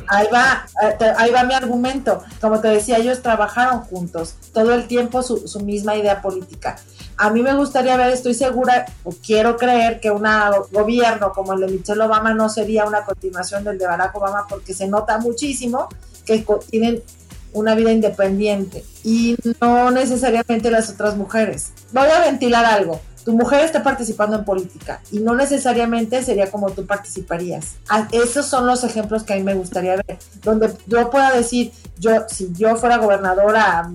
[0.08, 2.22] Ahí va, eh, ahí va mi argumento.
[2.40, 6.76] Como te decía, ellos trabajaron juntos todo el tiempo su, su misma idea política.
[7.16, 10.24] A mí me gustaría ver, estoy segura o quiero creer que un
[10.70, 14.74] gobierno como el de Michelle Obama no sería una continuación del de Barack Obama porque
[14.74, 15.88] se nota muchísimo
[16.24, 17.02] que tienen
[17.52, 21.72] una vida independiente y no necesariamente las otras mujeres.
[21.92, 26.70] Voy a ventilar algo tu mujer está participando en política y no necesariamente sería como
[26.70, 27.76] tú participarías.
[27.88, 31.72] Ah, esos son los ejemplos que a mí me gustaría ver, donde yo pueda decir,
[31.98, 33.90] yo si yo fuera gobernadora,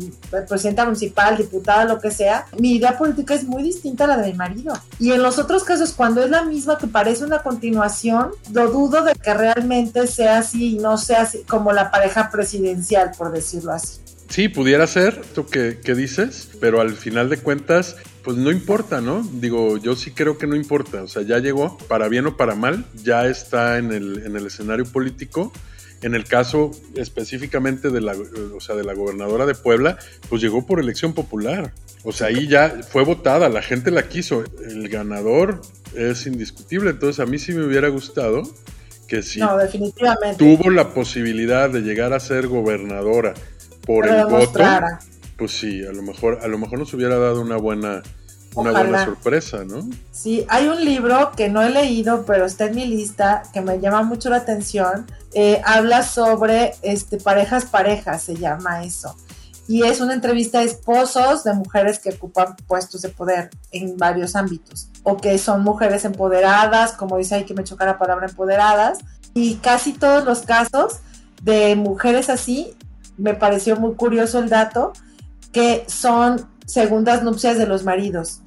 [0.48, 4.32] presidenta municipal, diputada, lo que sea, mi idea política es muy distinta a la de
[4.32, 4.74] mi marido.
[5.00, 9.04] Y en los otros casos, cuando es la misma que parece una continuación, lo dudo
[9.04, 14.00] de que realmente sea así y no sea como la pareja presidencial, por decirlo así.
[14.30, 17.96] Sí, pudiera ser esto que, que dices, pero al final de cuentas
[18.28, 19.26] pues no importa, ¿no?
[19.36, 22.56] Digo, yo sí creo que no importa, o sea, ya llegó, para bien o para
[22.56, 25.54] mal, ya está en el, en el escenario político.
[26.02, 28.18] En el caso específicamente de la,
[28.54, 31.72] o sea, de la gobernadora de Puebla, pues llegó por elección popular.
[32.04, 34.44] O sea, ahí ya fue votada, la gente la quiso.
[34.62, 35.62] El ganador
[35.96, 38.44] es indiscutible, entonces a mí sí me hubiera gustado
[39.08, 40.38] que si no, definitivamente.
[40.38, 43.36] tuvo la posibilidad de llegar a ser gobernadora
[43.86, 44.60] por el voto,
[45.38, 48.02] pues sí, a lo mejor, a lo mejor nos hubiera dado una buena,
[48.56, 49.88] una buena sorpresa, ¿no?
[50.12, 53.80] Sí, hay un libro que no he leído, pero está en mi lista, que me
[53.80, 55.06] llama mucho la atención.
[55.34, 59.16] Eh, habla sobre este, parejas parejas, se llama eso.
[59.68, 64.36] Y es una entrevista a esposos de mujeres que ocupan puestos de poder en varios
[64.36, 64.90] ámbitos.
[65.04, 69.00] O que son mujeres empoderadas, como dice ahí que me choca la palabra empoderadas.
[69.34, 71.02] Y casi todos los casos
[71.44, 72.76] de mujeres así,
[73.18, 74.94] me pareció muy curioso el dato,
[75.52, 78.42] que son segundas nupcias de los maridos.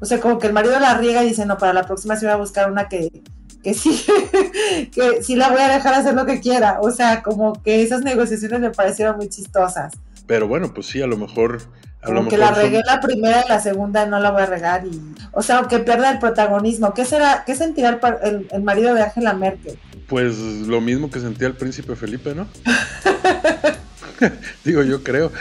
[0.00, 2.24] O sea, como que el marido la riega y dice, no, para la próxima sí
[2.24, 3.22] voy a buscar una que,
[3.62, 4.04] que sí,
[4.92, 6.78] que sí la voy a dejar hacer lo que quiera.
[6.80, 9.92] O sea, como que esas negociaciones me parecieron muy chistosas.
[10.26, 11.60] Pero bueno, pues sí, a lo mejor...
[12.02, 14.86] A como que la regué la primera y la segunda no la voy a regar
[14.86, 14.98] y...
[15.32, 16.94] O sea, aunque pierda el protagonismo.
[16.94, 19.78] ¿Qué será, qué sentirá el, el marido de Angela Merkel?
[20.08, 22.46] Pues lo mismo que sentía el príncipe Felipe, ¿no?
[24.64, 25.32] Digo, yo creo.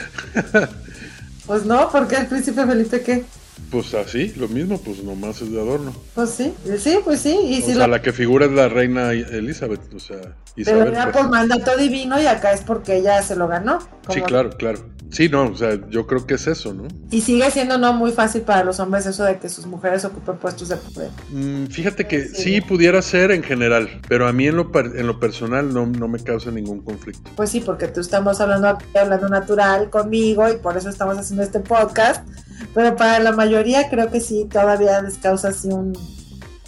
[1.50, 3.26] Pues no, porque el príncipe Felipe qué?
[3.72, 5.96] Pues así, lo mismo, pues nomás es de adorno.
[6.14, 7.36] Pues sí, sí, pues sí.
[7.44, 10.84] Y o sea, la que figura es la reina Elizabeth, o sea, Isabel.
[10.84, 11.18] Pero ya pues.
[11.18, 13.80] por mandato divino y acá es porque ella se lo ganó.
[14.10, 14.86] Sí, claro, claro.
[15.12, 16.88] Sí, no, o sea, yo creo que es eso, ¿no?
[17.10, 20.38] Y sigue siendo no muy fácil para los hombres eso de que sus mujeres ocupen
[20.38, 21.10] puestos de poder.
[21.32, 22.62] Mm, fíjate que sí.
[22.62, 26.20] pudiera ser en general, pero a mí en lo, en lo personal no, no me
[26.20, 27.32] causa ningún conflicto.
[27.36, 31.60] Pues sí, porque tú estamos hablando hablando natural conmigo y por eso estamos haciendo este
[31.60, 32.28] podcast,
[32.76, 35.94] pero para la mayoría creo que sí, todavía les causa así un,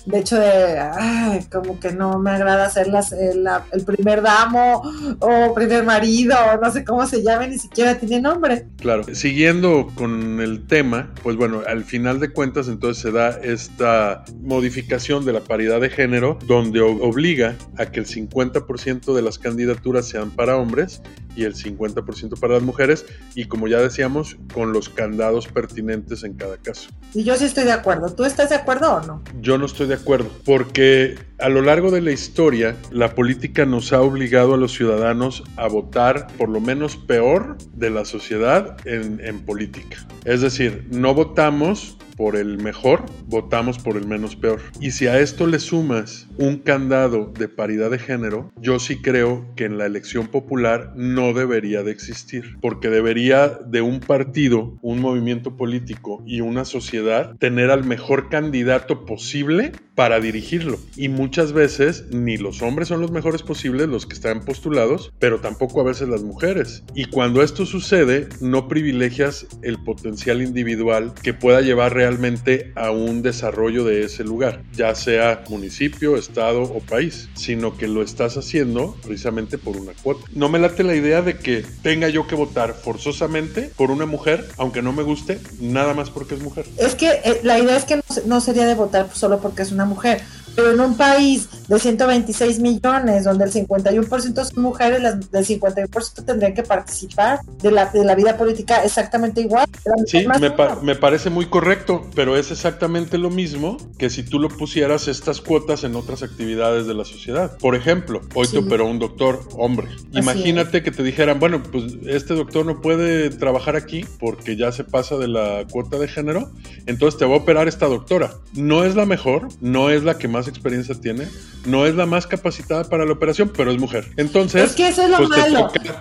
[0.06, 4.82] de hecho de, ay, como que no me agrada ser el, el, primer damo
[5.20, 8.68] o primer marido, o no sé cómo se llame, ni siquiera tiene nombre.
[8.78, 14.24] Claro, siguiendo con el tema, pues bueno, al final de cuentas entonces se da esta
[14.42, 20.08] modificación de la paridad de género, donde obliga a que el 50% de las candidaturas
[20.08, 21.02] sean para hombres
[21.36, 26.34] y el 50% para las mujeres, y como ya decíamos, con los candados pertinentes en
[26.34, 26.90] cada caso.
[27.14, 28.14] Y yo sí estoy de acuerdo.
[28.14, 29.24] ¿Tú estás de acuerdo o no?
[29.40, 33.94] Yo no estoy de acuerdo, porque a lo largo de la historia, la política nos
[33.94, 39.40] ha obligado a los ciudadanos a votar por lo menos peor de la sociedad en
[39.42, 39.98] política.
[40.26, 44.62] Es decir, no votamos por el mejor, votamos por el menos peor.
[44.80, 49.46] Y si a esto le sumas un candado de paridad de género, yo sí creo
[49.56, 55.00] que en la elección popular no debería de existir, porque debería de un partido, un
[55.00, 60.80] movimiento político y una sociedad tener al mejor candidato posible para dirigirlo.
[60.96, 65.40] Y muchas veces ni los hombres son los mejores posibles, los que están postulados, pero
[65.42, 66.84] tampoco a veces las mujeres.
[66.96, 73.22] Y cuando esto sucede, no privilegias el potencial individual que pueda llevar realmente a un
[73.22, 79.58] desarrollo de ese lugar, ya sea municipio, o país, sino que lo estás haciendo precisamente
[79.58, 80.26] por una cuota.
[80.34, 84.48] No me late la idea de que tenga yo que votar forzosamente por una mujer,
[84.58, 86.66] aunque no me guste, nada más porque es mujer.
[86.78, 89.72] Es que eh, la idea es que no, no sería de votar solo porque es
[89.72, 90.22] una mujer
[90.56, 96.26] pero en un país de 126 millones, donde el 51% son mujeres, las del 51%
[96.26, 99.68] tendrían que participar de la, de la vida política exactamente igual.
[100.06, 104.50] Sí, me, me, parece muy correcto, pero es exactamente lo mismo que si tú lo
[104.50, 107.58] pusieras estas cuotas en otras actividades de la sociedad.
[107.58, 109.88] Por ejemplo, hoy te operó un doctor hombre.
[110.12, 114.84] Imagínate que te dijeran, bueno, pues este doctor no puede trabajar aquí porque ya se
[114.84, 116.52] pasa de la cuota de género,
[116.86, 118.34] entonces te va a operar esta doctora.
[118.54, 121.28] No es la mejor, no es la que más experiencia tiene,
[121.66, 124.08] no es la más capacitada para la operación, pero es mujer.
[124.18, 124.96] Entonces, pues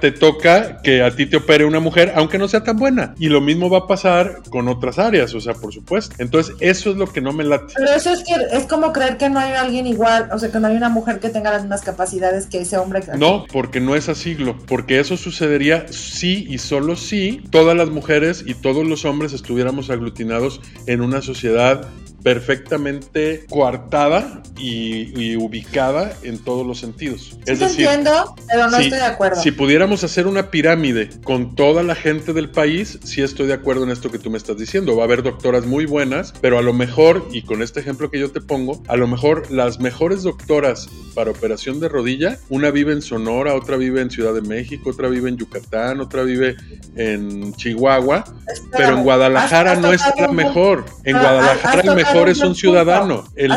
[0.00, 3.14] Te, toca, que a ti te opere una mujer, aunque no sea tan buena.
[3.18, 6.14] Y lo mismo va a pasar con otras áreas, o sea, por supuesto.
[6.18, 7.74] Entonces, eso es lo que no me late.
[7.76, 10.59] Pero eso es que es como creer que no hay alguien igual, o sea, que
[10.59, 13.00] no hay una mujer que tenga las mismas capacidades que ese hombre.
[13.16, 18.44] No, porque no es así, porque eso sucedería si y solo si todas las mujeres
[18.46, 21.88] y todos los hombres estuviéramos aglutinados en una sociedad
[22.22, 27.38] perfectamente coartada y, ubicada en todos los sentidos.
[27.47, 29.40] es decir, entiendo, pero no estoy de acuerdo.
[29.40, 33.85] Si pudiéramos hacer una pirámide con toda la gente del país, sí estoy de acuerdo
[33.85, 34.97] en esto que tú me estás diciendo.
[34.97, 38.19] Va a haber doctoras muy buenas, pero a lo mejor, y con este ejemplo que
[38.19, 42.93] yo te pongo, a lo mejor las mejores doctoras para operación de rodilla, una vive
[42.93, 46.57] en Sonora, otra vive en Ciudad de México, otra vive en Yucatán, otra vive
[46.97, 48.25] en Chihuahua,
[48.73, 50.85] pero en Guadalajara no es la mejor.
[51.05, 53.25] En ah, Guadalajara el mejor es un ciudadano.
[53.37, 53.53] El,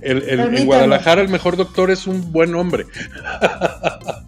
[0.00, 2.86] en Guadalajara el mejor doctor es un buen hombre.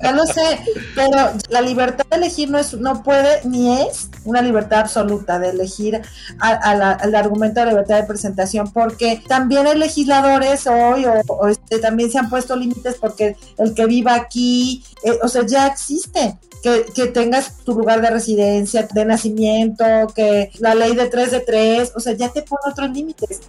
[0.03, 0.61] Ya lo sé,
[0.95, 5.51] pero la libertad de elegir no es, no puede ni es una libertad absoluta de
[5.51, 6.01] elegir
[6.39, 12.19] al argumento de libertad de presentación, porque también hay legisladores hoy o, este, también se
[12.19, 17.07] han puesto límites porque el que viva aquí, eh, o sea, ya existe que, que,
[17.07, 22.01] tengas tu lugar de residencia, de nacimiento, que la ley de 3 de 3, o
[22.01, 23.41] sea, ya te pone otros límites.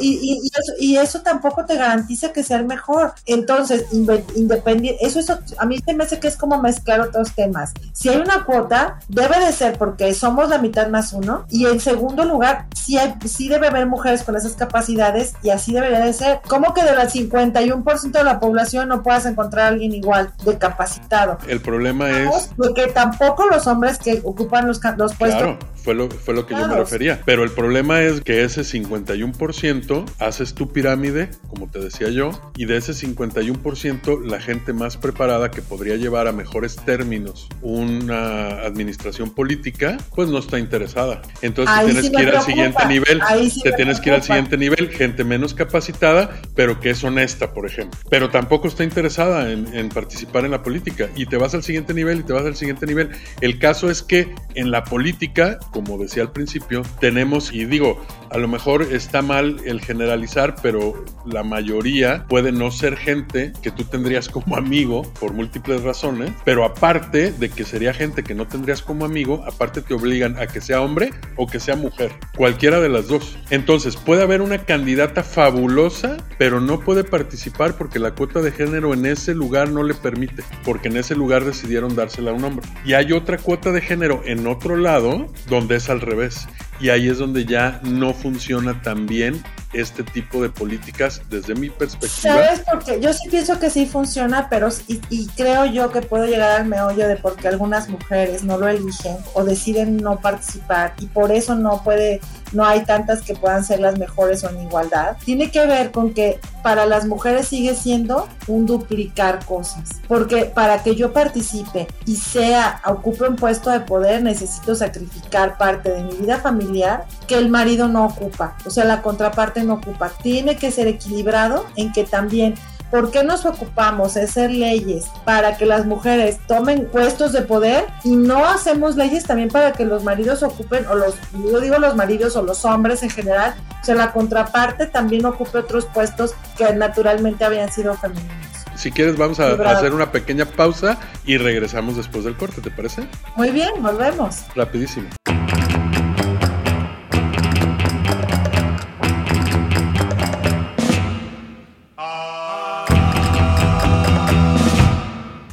[0.00, 0.40] y,
[0.78, 3.14] y, eso, tampoco te garantiza que sea el mejor.
[3.26, 7.72] Entonces, independiente, eso, eso a mí se me hace que es como mezclar otros temas.
[7.92, 11.46] Si hay una cuota, debe de ser porque somos la mitad más uno.
[11.50, 15.72] Y en segundo lugar, sí, hay, sí debe haber mujeres con esas capacidades y así
[15.72, 16.40] debería de ser.
[16.46, 20.58] ¿Cómo que de la 51% de la población no puedas encontrar a alguien igual de
[20.58, 21.38] capacitado?
[21.48, 25.42] El problema es porque tampoco los hombres que ocupan los, los puestos.
[25.42, 27.20] Claro, fue lo, fue lo que yo me refería.
[27.24, 32.66] Pero el problema es que ese 51% haces tu pirámide, como te decía yo, y
[32.66, 39.30] de ese 51% la gente más preparada que podría llevar a mejores términos una administración
[39.30, 41.22] política, pues no está interesada.
[41.42, 43.22] Entonces tienes que ir al siguiente nivel.
[43.62, 47.66] te tienes que ir al siguiente nivel, gente menos capacitada, pero que es honesta, por
[47.66, 47.98] ejemplo.
[48.08, 51.08] Pero tampoco está interesada en, en participar en la política.
[51.16, 53.10] Y te vas al siguiente nivel y te vas al siguiente nivel.
[53.40, 58.38] El caso es que en la política, como decía al principio, tenemos, y digo, a
[58.38, 63.84] lo mejor está mal el generalizar, pero la mayoría puede no ser gente que tú
[63.84, 68.82] tendrías como amigo por múltiples razones, pero aparte de que sería gente que no tendrías
[68.82, 72.88] como amigo, aparte te obligan a que sea hombre o que sea mujer, cualquiera de
[72.88, 73.36] las dos.
[73.50, 78.94] Entonces puede haber una candidata fabulosa, pero no puede participar porque la cuota de género
[78.94, 82.66] en ese lugar no le permite, porque en ese lugar decidieron dársela a un hombre.
[82.84, 86.48] Y hay otra cuota de género en otro lado donde es al revés
[86.80, 91.70] y ahí es donde ya no funciona tan bien este tipo de políticas desde mi
[91.70, 92.34] perspectiva.
[92.34, 92.62] ¿Sabes?
[92.70, 96.66] Porque yo sí pienso que sí funciona, pero y, creo yo que puedo llegar al
[96.66, 101.30] meollo de por qué algunas mujeres no lo eligen o deciden no participar y por
[101.30, 102.20] eso no puede,
[102.52, 105.16] no hay tantas que puedan ser las mejores o en igualdad.
[105.24, 110.82] Tiene que ver con que para las mujeres sigue siendo un duplicar cosas, porque para
[110.82, 116.14] que yo participe y sea, ocupe un puesto de poder, necesito sacrificar parte de mi
[116.14, 120.10] vida familiar que el marido no ocupa, o sea, la contraparte no ocupa.
[120.22, 122.54] Tiene que ser equilibrado en que también
[122.92, 127.86] ¿Por qué nos ocupamos de hacer leyes para que las mujeres tomen puestos de poder
[128.04, 131.96] y no hacemos leyes también para que los maridos ocupen, o los, yo digo los
[131.96, 136.70] maridos o los hombres en general, o sea, la contraparte también ocupe otros puestos que
[136.74, 138.28] naturalmente habían sido femeninos?
[138.74, 143.08] Si quieres, vamos a, hacer una pequeña pausa y regresamos después del corte, ¿te parece?
[143.36, 144.40] Muy bien, volvemos.
[144.54, 145.08] Rapidísimo.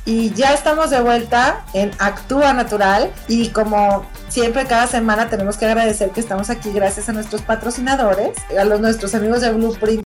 [0.10, 5.68] Y ya estamos de vuelta en Actúa Natural y como siempre cada semana tenemos que
[5.68, 10.04] agradecer que estamos aquí gracias a nuestros patrocinadores, a los nuestros amigos de Blueprint.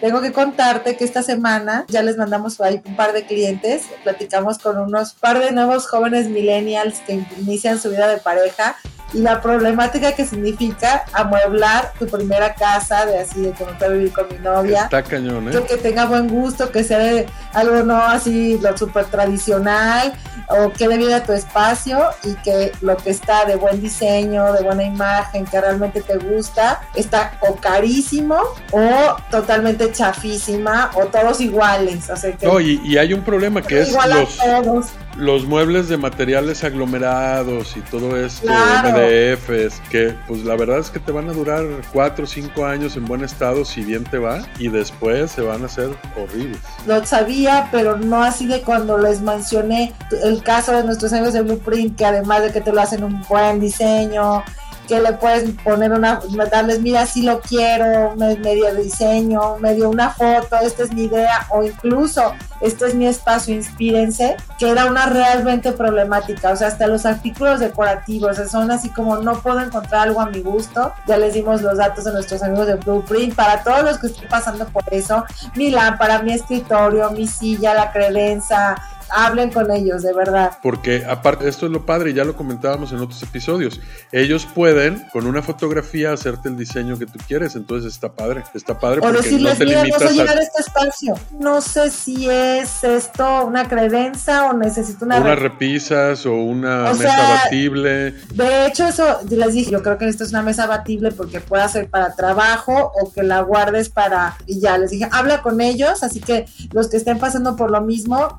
[0.00, 4.58] Tengo que contarte que esta semana ya les mandamos ahí un par de clientes, platicamos
[4.58, 8.76] con unos par de nuevos jóvenes millennials que inician su vida de pareja
[9.12, 14.12] y la problemática que significa amueblar tu primera casa, de así, de como a vivir
[14.12, 14.84] con mi novia.
[14.84, 15.62] Está cañón, ¿eh?
[15.66, 20.12] Que, tenga buen gusto, que sea de algo no así, lo súper tradicional,
[20.48, 24.52] o que dé vida a tu espacio y que lo que está de buen diseño,
[24.52, 28.36] de buena imagen, que realmente te gusta, está o carísimo
[28.72, 32.08] o totalmente chafísima o todos iguales.
[32.10, 35.96] O sea que no, y, y hay un problema que es los, los muebles de
[35.96, 41.32] materiales aglomerados y todo esto, MDFs, que pues la verdad es que te van a
[41.32, 45.42] durar 4 o 5 años en buen estado si bien te va y después se
[45.42, 46.60] van a hacer horribles.
[46.86, 51.42] Lo sabía, pero no así de cuando les mencioné el caso de nuestros amigos de
[51.42, 54.44] Blueprint, que además de que te lo hacen un buen diseño,
[54.88, 56.20] que le puedes poner una,
[56.50, 61.62] darles, mira, si lo quiero, medio diseño, medio una foto, esta es mi idea, o
[61.62, 62.32] incluso,
[62.62, 67.60] este es mi espacio, inspírense, que era una realmente problemática, o sea, hasta los artículos
[67.60, 71.76] decorativos, son así como no puedo encontrar algo a mi gusto, ya les dimos los
[71.76, 75.24] datos de nuestros amigos de Blueprint, para todos los que estén pasando por eso,
[75.54, 78.74] mi lámpara, mi escritorio, mi silla, la credenza,
[79.10, 80.58] hablen con ellos, de verdad.
[80.62, 83.80] Porque aparte, esto es lo padre, ya lo comentábamos en otros episodios,
[84.12, 88.78] ellos pueden con una fotografía hacerte el diseño que tú quieres, entonces está padre, está
[88.78, 89.00] padre.
[89.02, 93.44] O decirles, no mira, no sé llegar a este espacio, no sé si es esto
[93.44, 95.20] una credencia o necesito una...
[95.20, 98.12] Unas repisas o una mesa batible.
[98.34, 101.68] De hecho, eso les dije, yo creo que esto es una mesa batible porque puede
[101.68, 104.36] ser para trabajo o que la guardes para...
[104.46, 107.80] Y ya les dije, habla con ellos, así que los que estén pasando por lo
[107.80, 108.38] mismo,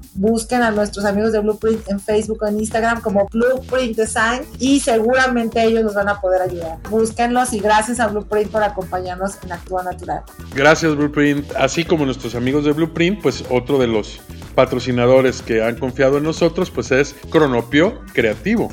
[0.62, 5.64] a nuestros amigos de Blueprint en Facebook o en Instagram como Blueprint Design y seguramente
[5.64, 6.78] ellos nos van a poder ayudar.
[6.90, 10.24] Búsquenlos y gracias a Blueprint por acompañarnos en Actúa Natural.
[10.56, 14.20] Gracias Blueprint, así como nuestros amigos de Blueprint, pues otro de los
[14.56, 18.70] patrocinadores que han confiado en nosotros pues es Cronopio Creativo.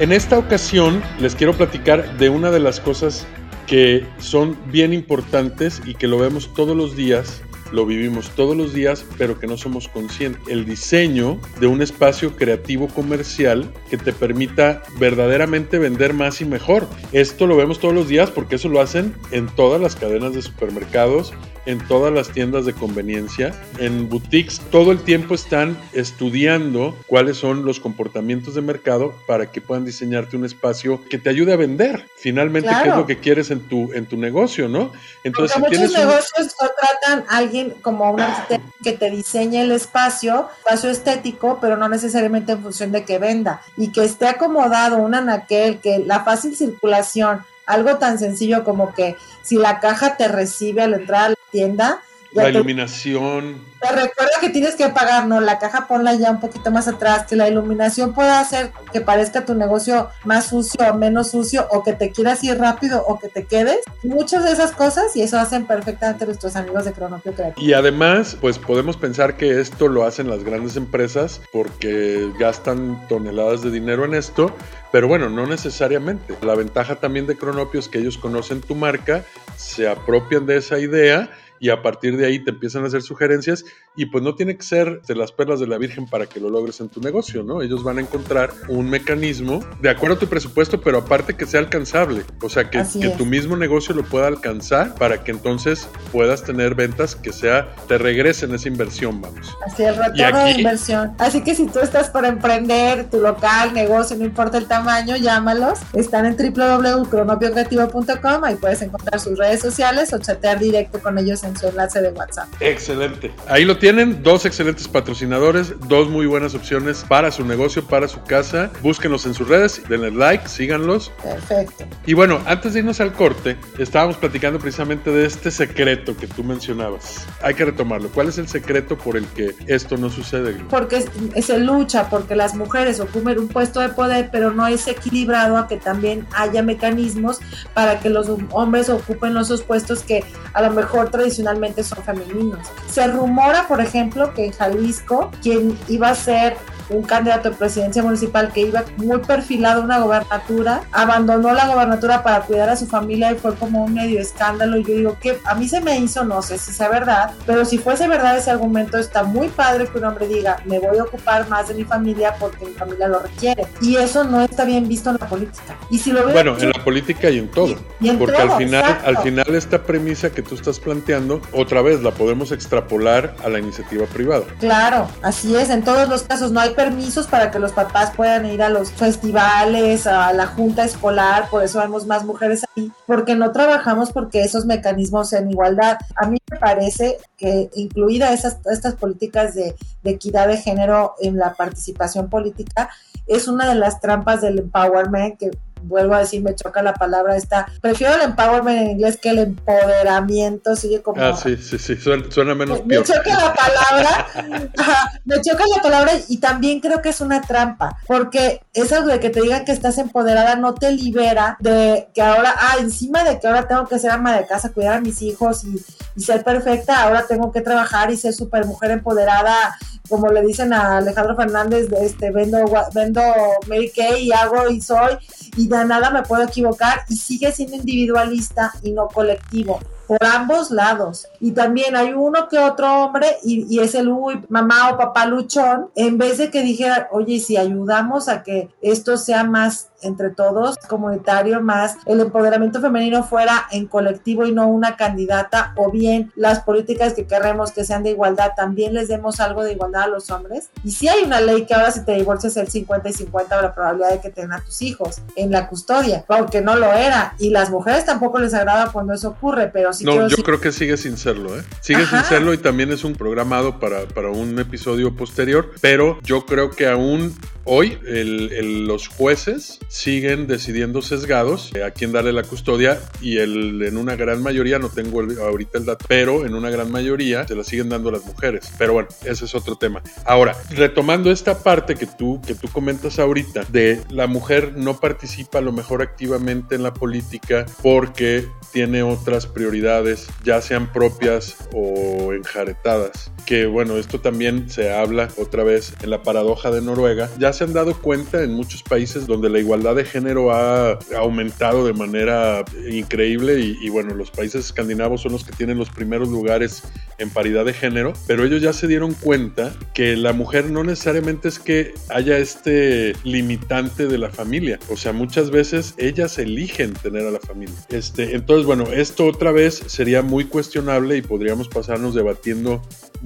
[0.00, 3.26] En esta ocasión les quiero platicar de una de las cosas
[3.66, 7.42] que son bien importantes y que lo vemos todos los días,
[7.72, 10.42] lo vivimos todos los días, pero que no somos conscientes.
[10.48, 16.86] El diseño de un espacio creativo comercial que te permita verdaderamente vender más y mejor.
[17.12, 20.42] Esto lo vemos todos los días porque eso lo hacen en todas las cadenas de
[20.42, 21.32] supermercados,
[21.66, 27.64] en todas las tiendas de conveniencia, en boutiques, todo el tiempo están estudiando cuáles son
[27.64, 32.06] los comportamientos de mercado para que puedan diseñarte un espacio que te ayude a vender.
[32.16, 34.92] Finalmente, qué es lo que quieres en tu en tu negocio, ¿no?
[35.24, 40.90] Entonces, muchos negocios contratan a alguien como un arquitecto que te diseñe el espacio, espacio
[40.90, 43.60] estético, pero no necesariamente en función de que venda.
[43.76, 49.16] Y que esté acomodado un anaquel, que la fácil circulación, algo tan sencillo como que
[49.42, 52.02] si la caja te recibe al entrar a la tienda,
[52.34, 53.62] la iluminación.
[53.80, 55.40] Te recuerda que tienes que pagar, ¿no?
[55.40, 59.44] La caja ponla ya un poquito más atrás, que la iluminación pueda hacer que parezca
[59.44, 63.28] tu negocio más sucio o menos sucio, o que te quieras ir rápido o que
[63.28, 63.80] te quedes.
[64.02, 67.66] Muchas de esas cosas y eso hacen perfectamente nuestros amigos de Cronopio Creativo.
[67.66, 73.62] Y además, pues podemos pensar que esto lo hacen las grandes empresas porque gastan toneladas
[73.62, 74.54] de dinero en esto,
[74.92, 76.34] pero bueno, no necesariamente.
[76.42, 79.24] La ventaja también de Cronopio es que ellos conocen tu marca,
[79.56, 81.30] se apropian de esa idea
[81.64, 83.64] y a partir de ahí te empiezan a hacer sugerencias
[83.96, 86.50] y pues no tiene que ser de las perlas de la Virgen para que lo
[86.50, 87.62] logres en tu negocio, ¿no?
[87.62, 91.60] Ellos van a encontrar un mecanismo de acuerdo a tu presupuesto, pero aparte que sea
[91.60, 96.42] alcanzable, o sea, que, que tu mismo negocio lo pueda alcanzar para que entonces puedas
[96.42, 99.56] tener ventas que sea, te regresen esa inversión, vamos.
[99.64, 101.14] Así el retorno de inversión.
[101.16, 105.78] Así que si tú estás por emprender tu local, negocio, no importa el tamaño, llámalos.
[105.94, 111.53] Están en www.cronopiocreativo.com, ahí puedes encontrar sus redes sociales o chatear directo con ellos en
[111.56, 112.48] su enlace de WhatsApp.
[112.60, 113.32] Excelente.
[113.48, 118.22] Ahí lo tienen, dos excelentes patrocinadores, dos muy buenas opciones para su negocio, para su
[118.22, 118.70] casa.
[118.82, 121.12] Búsquenlos en sus redes, denle like, síganlos.
[121.22, 121.84] Perfecto.
[122.06, 126.42] Y bueno, antes de irnos al corte, estábamos platicando precisamente de este secreto que tú
[126.42, 127.26] mencionabas.
[127.42, 128.08] Hay que retomarlo.
[128.10, 130.54] ¿Cuál es el secreto por el que esto no sucede?
[130.70, 131.04] Porque
[131.42, 135.68] se lucha porque las mujeres ocupen un puesto de poder, pero no es equilibrado a
[135.68, 137.40] que también haya mecanismos
[137.72, 141.43] para que los hombres ocupen esos puestos que a lo mejor tradicionalmente
[141.82, 142.66] son femeninos.
[142.88, 146.56] Se rumora, por ejemplo, que en Jalisco quien iba a ser
[146.90, 152.22] un candidato de presidencia municipal que iba muy perfilado a una gobernatura, abandonó la gobernatura
[152.22, 154.76] para cuidar a su familia y fue como un medio escándalo.
[154.78, 157.64] Y yo digo que a mí se me hizo, no sé si sea verdad, pero
[157.64, 161.04] si fuese verdad ese argumento, está muy padre que un hombre diga, me voy a
[161.04, 163.66] ocupar más de mi familia porque mi familia lo requiere.
[163.80, 165.76] Y eso no está bien visto en la política.
[165.90, 167.76] Y si lo bueno, en la política y en todo.
[168.18, 172.52] porque al final, al final esta premisa que tú estás planteando, otra vez la podemos
[172.52, 174.44] extrapolar a la iniciativa privada.
[174.58, 175.70] Claro, así es.
[175.70, 178.90] En todos los casos no hay permisos para que los papás puedan ir a los
[178.92, 184.42] festivales, a la junta escolar, por eso vemos más mujeres ahí, porque no trabajamos porque
[184.42, 185.98] esos mecanismos en igualdad.
[186.16, 191.36] A mí me parece que incluida esas, estas políticas de, de equidad de género en
[191.36, 192.90] la participación política,
[193.26, 195.50] es una de las trampas del empowerment que
[195.86, 197.66] vuelvo a decir, me choca la palabra esta.
[197.80, 201.20] Prefiero el empowerment en inglés que el empoderamiento, sigue como.
[201.22, 204.26] Ah, sí, sí, sí, suena, menos me, Me choca la palabra,
[205.24, 209.30] me choca la palabra y también creo que es una trampa, porque eso de que
[209.30, 213.46] te digan que estás empoderada no te libera de que ahora, ah, encima de que
[213.46, 215.82] ahora tengo que ser ama de casa, cuidar a mis hijos y,
[216.16, 219.76] y ser perfecta, ahora tengo que trabajar y ser súper mujer empoderada
[220.08, 222.58] como le dicen a Alejandro Fernández, de este, vendo,
[222.92, 223.22] vendo
[223.66, 225.16] Mary Kay y hago y soy,
[225.56, 230.70] y de nada me puedo equivocar, y sigue siendo individualista y no colectivo por ambos
[230.70, 231.26] lados.
[231.40, 235.26] Y también hay uno que otro hombre, y, y es el uy, mamá o papá
[235.26, 240.30] luchón, en vez de que dijera, oye, si ayudamos a que esto sea más entre
[240.30, 246.32] todos, comunitario, más el empoderamiento femenino fuera en colectivo y no una candidata, o bien
[246.36, 250.08] las políticas que queremos que sean de igualdad, también les demos algo de igualdad a
[250.08, 250.70] los hombres.
[250.82, 253.74] Y si hay una ley que ahora si te divorcias el 50 y 50 la
[253.74, 257.34] probabilidad de que tengan a tus hijos en la custodia, porque no lo era.
[257.38, 260.96] Y las mujeres tampoco les agrada cuando eso ocurre, pero no, yo creo que sigue
[260.96, 261.62] sin serlo, ¿eh?
[261.80, 266.46] Sigue sin serlo y también es un programado para, para un episodio posterior, pero yo
[266.46, 267.34] creo que aún
[267.64, 274.42] hoy los jueces siguen decidiendo sesgados a quién darle la custodia y en una gran
[274.42, 278.10] mayoría, no tengo ahorita el dato, pero en una gran mayoría se la siguen dando
[278.10, 278.72] las mujeres.
[278.78, 280.02] Pero bueno, ese es otro tema.
[280.24, 285.58] Ahora, retomando esta parte que tú, que tú comentas ahorita de la mujer no participa
[285.58, 292.32] a lo mejor activamente en la política porque tiene otras prioridades, ya sean propias o
[292.32, 293.30] enjaretadas.
[293.46, 297.28] Que bueno, esto también se habla otra vez en la paradoja de Noruega.
[297.38, 301.86] Ya se han dado cuenta en muchos países donde la igualdad de género ha aumentado
[301.86, 306.82] de manera increíble y, bueno, los países escandinavos son los que tienen los primeros lugares
[307.18, 311.48] en paridad de género, pero ellos ya se dieron cuenta que la mujer no necesariamente
[311.48, 317.26] es que haya este limitante de la familia, o sea, muchas veces ellas eligen tener
[317.26, 317.76] a la familia.
[317.90, 322.82] Este, entonces, bueno, esto otra vez sería muy cuestionable y podríamos pasarnos debatiendo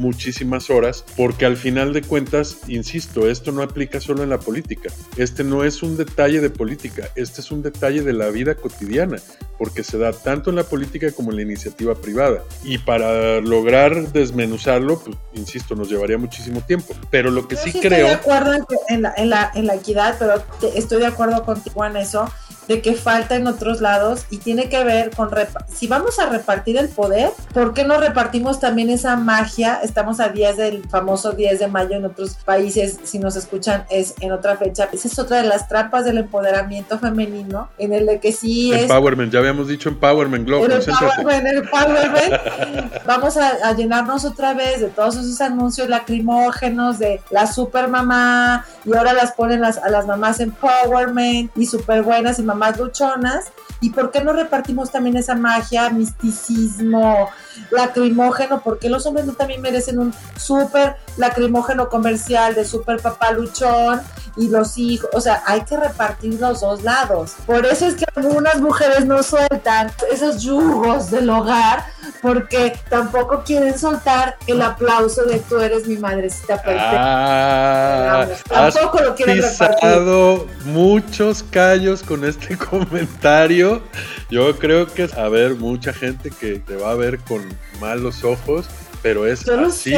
[0.09, 4.91] muchísimas horas, porque al final de cuentas, insisto, esto no aplica solo en la política.
[5.19, 9.19] Este no es un detalle de política, este es un detalle de la vida cotidiana,
[9.59, 12.43] porque se da tanto en la política como en la iniciativa privada.
[12.65, 16.95] Y para lograr desmenuzarlo, pues, insisto, nos llevaría muchísimo tiempo.
[17.11, 18.07] Pero lo que sí, creo...
[18.07, 20.43] Estoy de acuerdo en, la, en, la, en la equidad, pero
[20.75, 22.33] estoy de acuerdo contigo en eso
[22.69, 25.31] de que falta en otros lados y tiene que ver con
[25.73, 29.81] si vamos a repartir el poder, ¿por qué no repartimos también esa magia?
[29.83, 34.15] Estamos a días del famoso 10 de mayo en otros países, si nos escuchan es
[34.21, 34.89] en otra fecha.
[34.93, 38.83] Esa es otra de las trampas del empoderamiento femenino, en el de que sí es...
[38.83, 40.65] Empowerment, ya habíamos dicho Empowerment, Globo.
[40.67, 43.05] El empowerment, el empowerment.
[43.07, 48.97] vamos a, llenarnos otra vez de todos esos anuncios lacrimógenos de la super mamá y
[48.97, 53.47] ahora las ponen las, a las mamás empowerment y super buenas y mamás más luchonas.
[53.81, 57.31] ¿Y por qué no repartimos también esa magia, misticismo,
[57.71, 58.61] lacrimógeno?
[58.63, 64.01] porque los hombres no también merecen un súper lacrimógeno comercial de súper papá luchón
[64.37, 65.09] y los hijos?
[65.13, 67.35] O sea, hay que repartir los dos lados.
[67.47, 71.85] Por eso es que algunas mujeres no sueltan esos yugos del hogar
[72.23, 78.23] porque tampoco quieren soltar el aplauso de tú eres mi madrecita perfecta.
[78.23, 80.49] Ah, tampoco lo quieren repartir.
[80.65, 83.83] muchos callos con este comentario.
[84.31, 87.43] Yo creo que a ver mucha gente que te va a ver con
[87.81, 88.67] malos ojos,
[89.03, 89.95] pero es así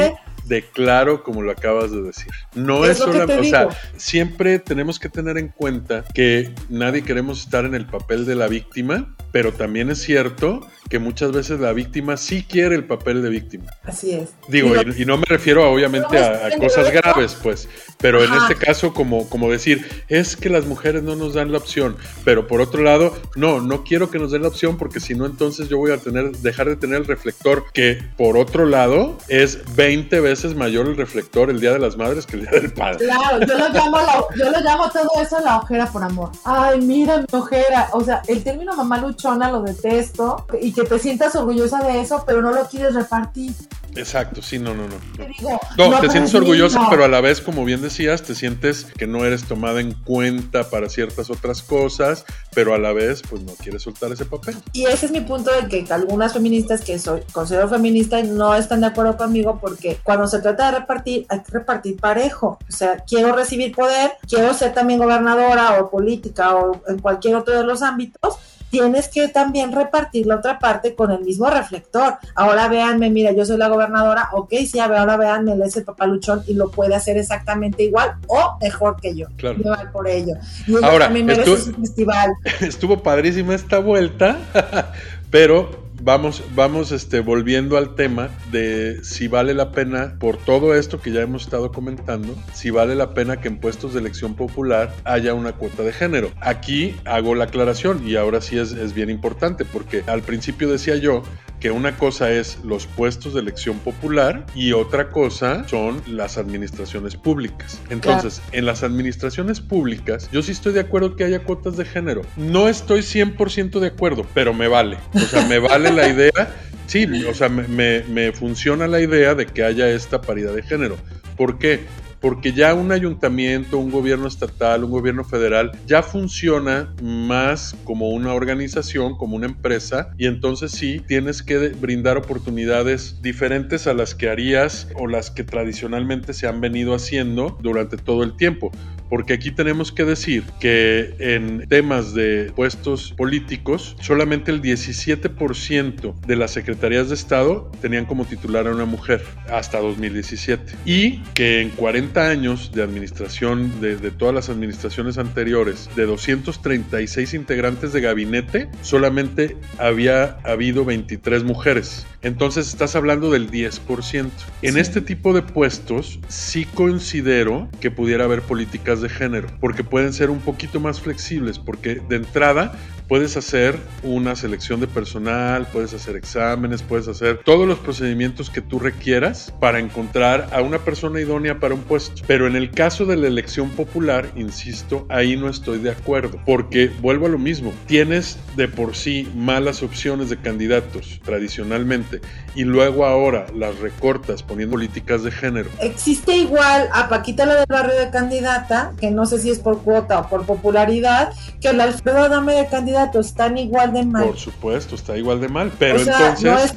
[0.50, 2.32] de claro como lo acabas de decir.
[2.54, 7.64] No es, solamente, o sea, siempre tenemos que tener en cuenta que nadie queremos estar
[7.64, 12.16] en el papel de la víctima pero también es cierto que muchas veces la víctima
[12.16, 13.70] sí quiere el papel de víctima.
[13.84, 14.30] Así es.
[14.48, 17.68] Digo, y, no me refiero obviamente a, cosas graves, pues,
[17.98, 21.58] pero en este caso como, como decir, es que las mujeres no nos dan la
[21.58, 25.14] opción, pero por otro lado, no, no quiero que nos den la opción porque si
[25.14, 29.16] no entonces yo voy a tener, dejar de tener el reflector, que por otro lado
[29.28, 32.72] es 20 veces mayor el reflector el Día de las Madres que el Día del
[32.72, 33.06] Padre.
[33.06, 33.98] Claro, yo lo llamo,
[34.36, 36.32] yo lo llamo todo eso la ojera por amor.
[36.44, 40.98] Ay, mira mi ojera, o sea, el término mamá luchona lo detesto y que te
[40.98, 43.52] sientas orgullosa de eso, pero no lo quieres repartir.
[43.96, 45.90] Exacto, sí, no, no, no.
[45.90, 49.24] no, te sientes orgullosa, pero a la vez, como bien decías, te sientes que no
[49.24, 53.82] eres tomada en cuenta para ciertas otras cosas, pero a la vez, pues no quieres
[53.82, 54.56] soltar ese papel.
[54.72, 58.80] Y ese es mi punto de que algunas feministas que soy, considero feminista no están
[58.80, 62.58] de acuerdo conmigo porque cuando se trata de repartir, hay que repartir parejo.
[62.68, 67.58] O sea, quiero recibir poder, quiero ser también gobernadora o política o en cualquier otro
[67.58, 68.38] de los ámbitos,
[68.70, 72.14] tienes que también repartir la otra parte con el mismo reflector.
[72.34, 76.42] Ahora véanme, mira, yo soy la gobernadora, ok, sí, ahora véanme, él es el papaluchón
[76.46, 79.26] y lo puede hacer exactamente igual o mejor que yo.
[79.36, 79.58] Claro.
[79.92, 80.34] por ello.
[80.66, 82.32] Y ahora, también merece su festival.
[82.60, 84.38] Estuvo padrísima esta vuelta,
[85.30, 91.00] pero vamos, vamos este, volviendo al tema de si vale la pena, por todo esto
[91.00, 94.94] que ya hemos estado comentando, si vale la pena que en puestos de elección popular
[95.04, 96.30] haya una cuota de género.
[96.40, 100.96] Aquí hago la aclaración y ahora sí es, es bien importante porque al principio decía
[100.96, 101.22] yo
[101.60, 107.16] que una cosa es los puestos de elección popular y otra cosa son las administraciones
[107.16, 107.80] públicas.
[107.90, 112.22] Entonces, en las administraciones públicas, yo sí estoy de acuerdo que haya cuotas de género.
[112.36, 114.96] No estoy 100% de acuerdo, pero me vale.
[115.14, 116.56] O sea, me vale la idea.
[116.86, 120.96] Sí, o sea, me, me funciona la idea de que haya esta paridad de género.
[121.36, 121.80] ¿Por qué?
[122.20, 128.34] Porque ya un ayuntamiento, un gobierno estatal, un gobierno federal ya funciona más como una
[128.34, 134.28] organización, como una empresa, y entonces sí tienes que brindar oportunidades diferentes a las que
[134.28, 138.70] harías o las que tradicionalmente se han venido haciendo durante todo el tiempo
[139.10, 146.36] porque aquí tenemos que decir que en temas de puestos políticos, solamente el 17% de
[146.36, 151.70] las secretarías de Estado tenían como titular a una mujer hasta 2017 y que en
[151.70, 159.56] 40 años de administración de, todas las administraciones anteriores, de 236 integrantes de gabinete, solamente
[159.78, 162.06] había habido 23 mujeres.
[162.22, 164.30] Entonces estás hablando del 10%.
[164.62, 170.12] En este tipo de puestos sí considero que pudiera haber políticas de género, porque pueden
[170.12, 172.72] ser un poquito más flexibles, porque de entrada
[173.08, 178.60] puedes hacer una selección de personal, puedes hacer exámenes, puedes hacer todos los procedimientos que
[178.60, 182.22] tú requieras para encontrar a una persona idónea para un puesto.
[182.26, 186.90] Pero en el caso de la elección popular, insisto, ahí no estoy de acuerdo, porque
[187.00, 192.20] vuelvo a lo mismo, tienes de por sí malas opciones de candidatos tradicionalmente
[192.54, 195.68] y luego ahora las recortas poniendo políticas de género.
[195.80, 199.82] Existe igual a Paquita la del barrio de candidata, que no sé si es por
[199.82, 204.26] cuota o por popularidad, que la Alfredo Dame de candidata están igual de mal.
[204.26, 205.72] Por supuesto, está igual de mal.
[205.78, 206.74] Pero entonces.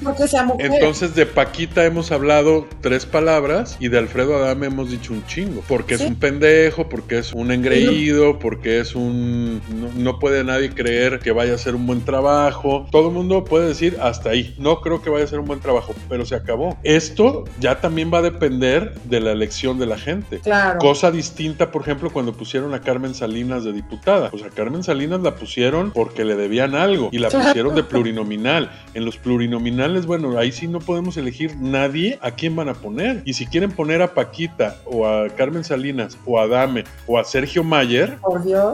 [0.60, 5.64] Entonces de Paquita hemos hablado tres palabras y de Alfredo Adame hemos dicho un chingo.
[5.68, 9.62] Porque es un pendejo, porque es un engreído, porque es un.
[9.98, 12.86] No, puede nadie creer que vaya a hacer un buen trabajo.
[12.92, 14.56] Todo el mundo puede decir hasta ahí.
[14.58, 16.78] No creo que vaya a ser un buen trabajo, pero se acabó.
[16.84, 20.40] Esto ya también va a depender de la elección de la gente.
[20.40, 20.80] Claro.
[20.80, 24.30] Cosa distinta, por ejemplo, cuando pusieron a Carmen Salinas de diputada.
[24.30, 27.84] Pues a Carmen Salinas la pusieron por porque le debían algo y la pusieron de
[27.84, 28.70] plurinominal.
[28.94, 33.22] En los plurinominales, bueno, ahí sí no podemos elegir nadie a quién van a poner.
[33.24, 37.24] Y si quieren poner a Paquita o a Carmen Salinas o a Dame o a
[37.24, 38.18] Sergio Mayer,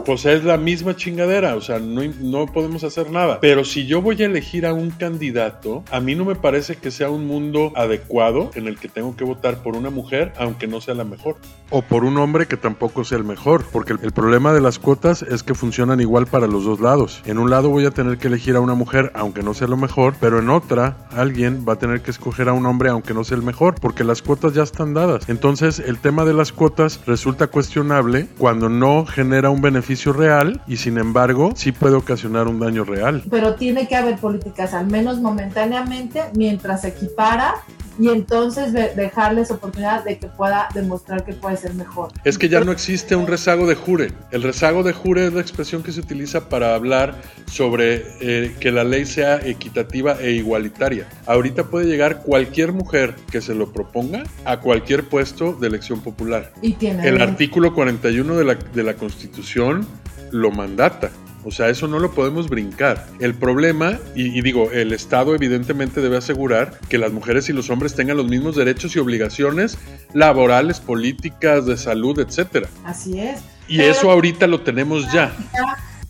[0.04, 3.38] pues es la misma chingadera, o sea, no, no podemos hacer nada.
[3.40, 6.90] Pero si yo voy a elegir a un candidato, a mí no me parece que
[6.90, 10.80] sea un mundo adecuado en el que tengo que votar por una mujer, aunque no
[10.80, 11.36] sea la mejor.
[11.70, 15.42] O por un hombre que tampoco el mejor, porque el problema de las cuotas es
[15.42, 17.22] que funcionan igual para los dos lados.
[17.24, 19.76] En un lado voy a tener que elegir a una mujer, aunque no sea lo
[19.76, 23.24] mejor, pero en otra alguien va a tener que escoger a un hombre, aunque no
[23.24, 25.28] sea el mejor, porque las cuotas ya están dadas.
[25.28, 30.76] Entonces el tema de las cuotas resulta cuestionable cuando no genera un beneficio real y
[30.76, 33.22] sin embargo sí puede ocasionar un daño real.
[33.30, 37.54] Pero tiene que haber políticas, al menos momentáneamente, mientras equipara
[38.00, 42.10] y entonces dejarles oportunidad de que pueda demostrar que puede ser mejor.
[42.24, 44.12] Es que ya no existe un rezago de jure.
[44.30, 47.14] El rezago de jure es la expresión que se utiliza para hablar
[47.46, 51.06] sobre eh, que la ley sea equitativa e igualitaria.
[51.26, 56.52] Ahorita puede llegar cualquier mujer que se lo proponga a cualquier puesto de elección popular.
[56.62, 59.86] Y tiene el artículo 41 de la, de la Constitución
[60.30, 61.10] lo mandata.
[61.44, 63.06] O sea, eso no lo podemos brincar.
[63.18, 67.94] El problema, y, digo, el Estado evidentemente debe asegurar que las mujeres y los hombres
[67.94, 69.78] tengan los mismos derechos y obligaciones
[70.12, 72.68] laborales, políticas, de salud, etcétera.
[72.84, 73.40] Así es.
[73.68, 75.32] Y eso ahorita lo tenemos ya.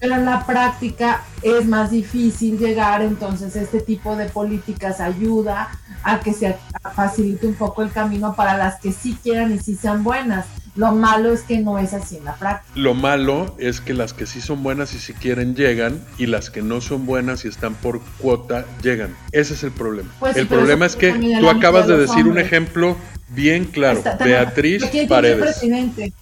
[0.00, 5.70] Pero en la práctica es más difícil llegar, entonces este tipo de políticas ayuda
[6.02, 6.56] a que se
[6.94, 10.46] facilite un poco el camino para las que sí quieran y sí sean buenas.
[10.76, 12.72] Lo malo es que no es así en la práctica.
[12.76, 16.48] Lo malo es que las que sí son buenas y si quieren llegan y las
[16.48, 19.16] que no son buenas y están por cuota llegan.
[19.32, 20.10] Ese es el problema.
[20.20, 22.96] Pues el problema es que tú acabas de decir un ejemplo
[23.30, 24.02] bien claro.
[24.24, 25.38] Beatriz Paredes.
[25.38, 26.12] Presidente.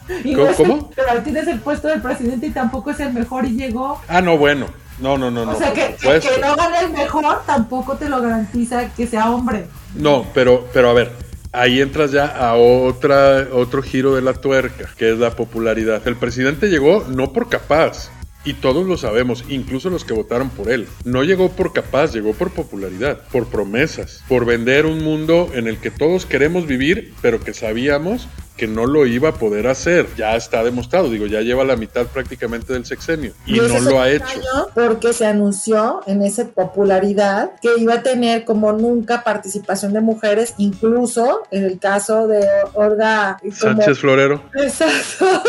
[0.56, 0.90] ¿Cómo?
[0.96, 4.00] Pero tienes el puesto del presidente y tampoco es el mejor y llegó.
[4.08, 4.66] Ah, no, bueno.
[5.00, 5.50] No, no, no.
[5.50, 9.66] O sea, que, que, no gane el mejor tampoco te lo garantiza que sea hombre.
[9.94, 11.12] No, pero, pero a ver,
[11.52, 16.06] ahí entras ya a otra, otro giro de la tuerca, que es la popularidad.
[16.06, 18.10] El presidente llegó no por capaz,
[18.44, 20.88] y todos lo sabemos, incluso los que votaron por él.
[21.04, 25.78] No llegó por capaz, llegó por popularidad, por promesas, por vender un mundo en el
[25.78, 28.28] que todos queremos vivir, pero que sabíamos
[28.58, 30.06] que no lo iba a poder hacer.
[30.16, 34.10] Ya está demostrado, digo, ya lleva la mitad prácticamente del sexenio y, no lo ha
[34.10, 34.26] hecho.
[34.74, 40.54] Porque se anunció en esa popularidad que iba a tener como nunca participación de mujeres,
[40.58, 44.42] incluso en el caso de Olga Sánchez Florero.
[44.54, 45.42] Exacto,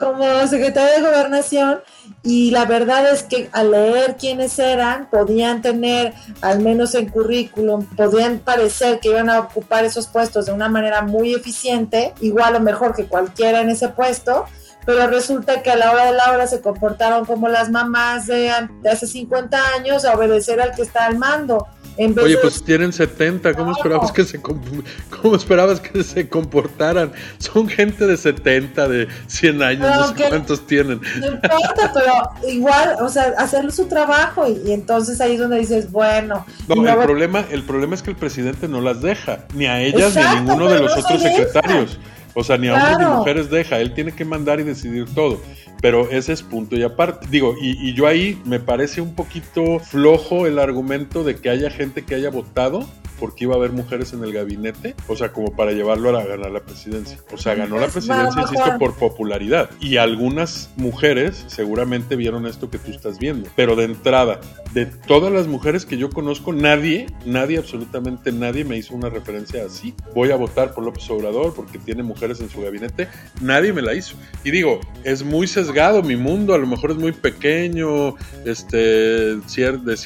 [0.00, 1.80] como secretaria de gobernación
[2.22, 7.84] y la verdad es que al leer quiénes eran, podían tener, al menos en currículum,
[7.96, 12.60] podían parecer que iban a ocupar esos puestos de una manera muy eficiente, igual o
[12.60, 14.46] mejor que cualquiera en ese puesto,
[14.86, 18.52] pero resulta que a la hora de la hora se comportaron como las mamás de,
[18.82, 21.66] de hace 50 años a obedecer al que está al mando.
[21.98, 27.12] Oye, pues tienen 70, ¿cómo esperabas que se cómo esperabas que se comportaran?
[27.38, 31.00] Son gente de 70, de 100 años, no sé cuántos tienen.
[31.18, 35.90] No importa, pero igual, o sea, hacer su trabajo y, entonces ahí es donde dices,
[35.90, 36.46] bueno.
[36.68, 40.14] No, el problema, el problema es que el presidente no las deja, ni a ellas
[40.14, 41.98] ni a ninguno de los otros secretarios.
[42.34, 45.40] O sea, ni a hombres ni mujeres deja, él tiene que mandar y decidir todo.
[45.80, 47.26] Pero ese es punto y aparte.
[47.30, 51.70] Digo, y, y yo ahí me parece un poquito flojo el argumento de que haya
[51.70, 52.86] gente que haya votado
[53.20, 56.50] porque iba a haber mujeres en el gabinete, o sea, como para llevarlo a ganar
[56.50, 57.18] la presidencia.
[57.30, 59.70] O sea, ganó la presidencia, insisto, por popularidad.
[59.78, 63.48] Y algunas mujeres seguramente vieron esto que tú estás viendo.
[63.54, 64.40] Pero de entrada,
[64.72, 69.66] de todas las mujeres que yo conozco, nadie, nadie, absolutamente nadie me hizo una referencia
[69.66, 69.94] así.
[70.14, 73.08] Voy a votar por López Obrador porque tiene mujeres en su gabinete.
[73.42, 74.16] Nadie me la hizo.
[74.44, 78.14] Y digo, es muy sesgado mi mundo, a lo mejor es muy pequeño,
[78.46, 79.84] este, de cierto...
[79.84, 79.96] de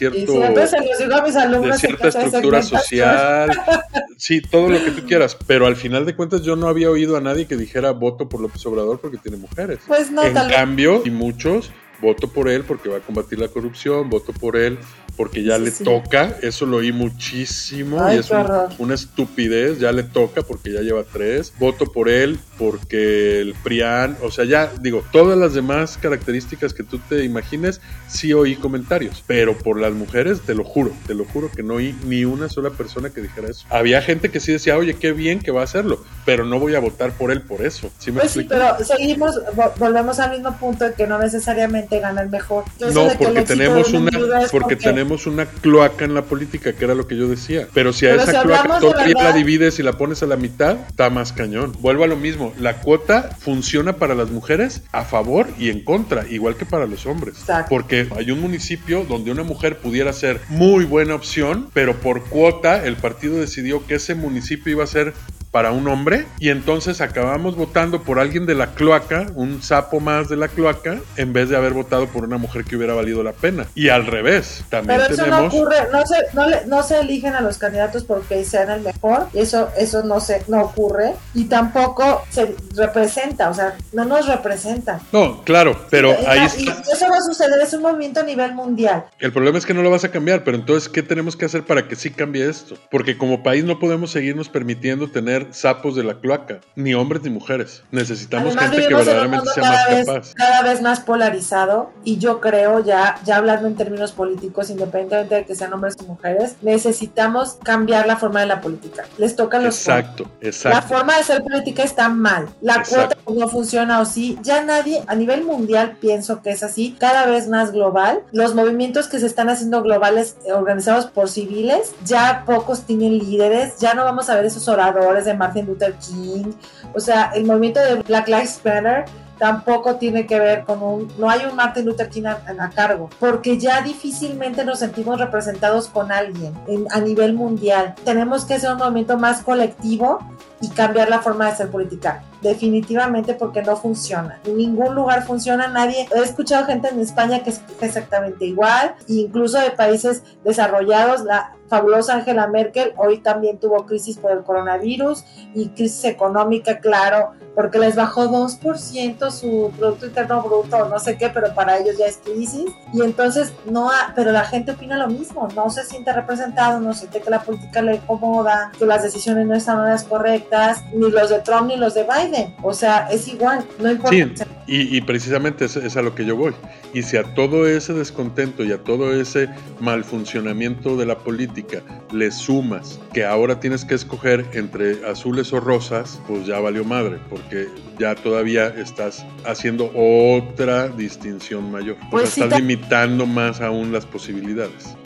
[1.79, 3.04] cierta estructura social
[4.17, 7.17] sí, todo lo que tú quieras, pero al final de cuentas yo no había oído
[7.17, 9.81] a nadie que dijera voto por López Obrador porque tiene mujeres.
[9.87, 14.11] Pues no, en cambio, y muchos, voto por él porque va a combatir la corrupción,
[14.11, 14.79] voto por él
[15.17, 18.31] porque ya le toca, eso lo oí muchísimo y es
[18.79, 24.17] una estupidez, ya le toca porque ya lleva tres, voto por él porque el PRIAN,
[24.23, 29.23] o sea, ya digo, todas las demás características que tú te imagines, sí oí comentarios,
[29.27, 32.49] pero por las mujeres, te lo juro, te lo juro que no oí ni una
[32.49, 33.67] sola persona que dijera eso.
[33.71, 36.75] Había gente que sí decía, oye, qué bien que va a hacerlo, pero no voy
[36.75, 37.91] a votar por él por eso.
[37.99, 39.41] ¿Sí me pues sí, pero seguimos,
[39.79, 42.65] volvemos al mismo punto de que no necesariamente gana el mejor.
[42.93, 44.11] no, porque tenemos una,
[44.51, 47.69] porque tenemos tenemos una cloaca en la política, que era lo que yo decía.
[47.75, 51.11] Pero si a esa cloaca todavía la divides y la pones a la mitad, está
[51.11, 51.77] más cañón.
[51.81, 56.27] Vuelvo a lo mismo, la cuota funciona para las mujeres a favor y en contra,
[56.27, 57.37] igual que para los hombres.
[57.69, 62.83] Porque hay un municipio donde una mujer pudiera ser muy buena opción, pero por cuota
[62.83, 65.13] el partido decidió que ese municipio iba a ser
[65.55, 70.29] para un hombre y entonces acabamos votando por alguien de la cloaca, un sapo más
[70.29, 73.31] de la cloaca, en vez de haber votado por una mujer que hubiera valido la
[73.31, 73.65] pena.
[73.77, 77.41] Y al revés, también Pero eso no ocurre, no se, no, no se eligen a
[77.41, 82.57] los candidatos porque sean el mejor, eso, eso no, se, no ocurre y tampoco se
[82.75, 85.03] representa, o sea, no nos representa.
[85.13, 86.61] No, claro, pero ahí está.
[86.63, 89.05] Y eso va a suceder, es un movimiento a nivel mundial.
[89.21, 91.63] El problema es que no lo vas a cambiar, pero entonces, ¿qué tenemos que hacer
[91.63, 92.77] para que sí cambie esto?
[92.91, 97.31] Porque como país no podemos seguirnos permitiendo tener sapos de la cloaca, ni hombres ni
[97.31, 97.83] mujeres.
[97.91, 100.35] Necesitamos gente que verdaderamente sea más capaz.
[100.35, 105.45] Cada vez más polarizado y yo creo ya, ya hablando en términos políticos, independientemente de
[105.45, 109.05] que sean hombres o mujeres, necesitamos cambiar la forma de la política.
[109.19, 110.79] Les tocan los Exacto, exacto.
[110.79, 112.49] La forma de ser política está mal.
[112.61, 114.39] La cuota no funciona o sí.
[114.43, 118.23] Ya nadie, a nivel mundial, pienso que es así, cada vez más global.
[118.33, 123.95] Los movimientos que se están haciendo globales, organizados por civiles, ya pocos tienen líderes, ya
[123.95, 126.53] no vamos a ver esos oradores de Martin Luther King,
[126.95, 129.05] o sea, el movimiento de Black Lives Matter
[129.39, 133.59] tampoco tiene que ver con un, no hay un Martin Luther King a, cargo, porque
[133.59, 136.55] ya difícilmente nos sentimos representados con alguien
[136.91, 137.95] a nivel mundial.
[138.05, 140.19] Tenemos que hacer un movimiento más colectivo
[140.61, 142.23] y cambiar la forma de hacer política.
[142.41, 144.41] Definitivamente porque no funciona.
[144.45, 145.67] En ningún lugar funciona.
[145.69, 146.07] Nadie.
[146.15, 148.95] He escuchado gente en España que es exactamente igual.
[149.09, 151.23] Incluso de países desarrollados.
[151.25, 157.33] La fabulosa Angela Merkel hoy también tuvo crisis por el coronavirus y crisis económica, claro,
[157.55, 162.07] porque les bajó 2% su Producto Interno Bruto, no sé qué, pero para ellos ya
[162.07, 162.67] es crisis.
[162.93, 167.21] Y entonces, no, pero la gente opina lo mismo, no se siente representado, no siente
[167.21, 171.41] que la política le incomoda, que las decisiones no están las correctas, ni los de
[171.41, 172.55] Trump ni los de Biden.
[172.63, 174.11] O sea, es igual, no importa.
[174.11, 176.55] Sí, y, precisamente es, es a lo que yo voy.
[176.93, 179.49] Y si a todo ese descontento y a todo ese
[179.81, 185.61] mal funcionamiento de la política le sumas que ahora tienes que escoger entre azules o
[185.61, 191.97] rosas, pues ya valió madre, porque ya todavía estás haciendo otra distinción mayor.
[192.11, 194.97] Pues estás limitando más aún las posibilidades.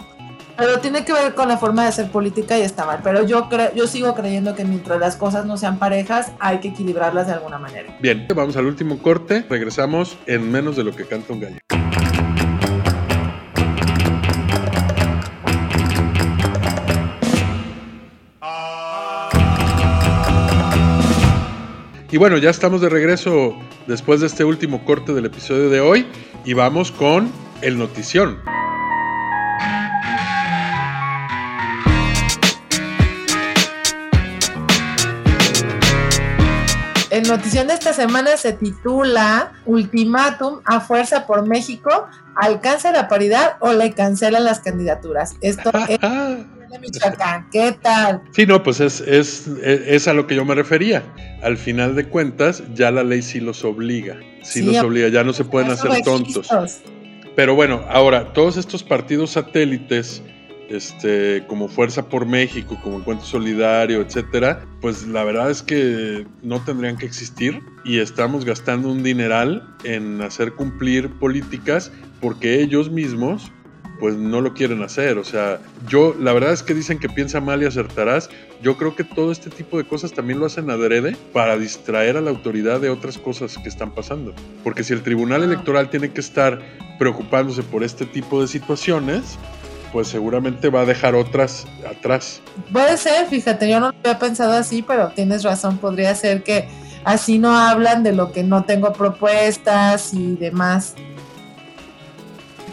[0.58, 2.98] Pero tiene que ver con la forma de hacer política y está mal.
[3.04, 6.68] Pero yo creo, yo sigo creyendo que mientras las cosas no sean parejas, hay que
[6.68, 7.96] equilibrarlas de alguna manera.
[8.00, 9.46] Bien, vamos al último corte.
[9.48, 11.58] Regresamos en menos de lo que canta un gallo.
[22.10, 23.56] Y bueno, ya estamos de regreso
[23.86, 26.06] después de este último corte del episodio de hoy
[26.44, 27.30] y vamos con
[27.62, 28.38] el notición.
[37.28, 43.72] Notición de esta semana se titula Ultimátum a fuerza por México, alcanza la paridad o
[43.72, 45.36] le cancelan las candidaturas.
[45.40, 47.48] Esto es de Michoacán.
[47.50, 48.22] ¿Qué tal?
[48.32, 51.02] Sí, no, pues es, es, es, a lo que yo me refería.
[51.42, 54.18] Al final de cuentas, ya la ley sí los obliga.
[54.42, 56.48] Sí, los obliga, ya no se pueden hacer tontos.
[57.36, 60.22] Pero bueno, ahora, todos estos partidos satélites
[60.68, 66.62] este, como Fuerza por México, como Encuentro Solidario, etcétera, pues la verdad es que no
[66.62, 71.90] tendrían que existir y estamos gastando un dineral en hacer cumplir políticas
[72.20, 73.50] porque ellos mismos
[73.98, 75.18] pues no lo quieren hacer.
[75.18, 75.58] O sea,
[75.88, 78.30] yo, la verdad es que dicen que piensa mal y acertarás.
[78.62, 82.20] Yo creo que todo este tipo de cosas también lo hacen adrede para distraer a
[82.20, 84.34] la autoridad de otras cosas que están pasando.
[84.64, 86.60] Porque si el Tribunal Electoral tiene que estar
[86.98, 89.38] preocupándose por este tipo de situaciones,
[89.92, 92.40] pues seguramente va a dejar otras atrás.
[92.72, 96.68] Puede ser, fíjate, yo no lo había pensado así, pero tienes razón, podría ser que
[97.04, 100.94] así no hablan de lo que no tengo propuestas y demás.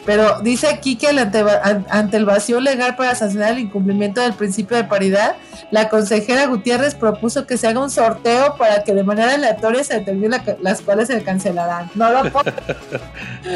[0.05, 4.83] Pero dice aquí que ante, el vacío legal para sancionar el incumplimiento del principio de
[4.83, 5.35] paridad,
[5.71, 9.95] la consejera Gutiérrez propuso que se haga un sorteo para que de manera aleatoria se
[9.95, 11.89] determine las cuales se cancelarán.
[11.95, 12.51] No lo puedo.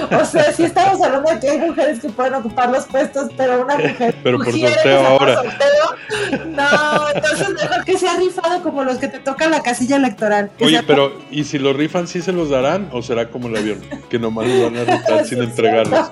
[0.20, 3.62] o sea, sí estamos hablando de que hay mujeres que pueden ocupar los puestos, pero
[3.62, 4.16] una mujer.
[4.24, 5.36] pero por sorteo ahora.
[5.36, 10.50] Sorteo, no, entonces mejor que sea rifado como los que te tocan la casilla electoral.
[10.60, 13.82] Oye, pero ¿y si los rifan sí se los darán o será como el avión?
[14.10, 16.10] Que nomás los van a rifar sin entregarlos.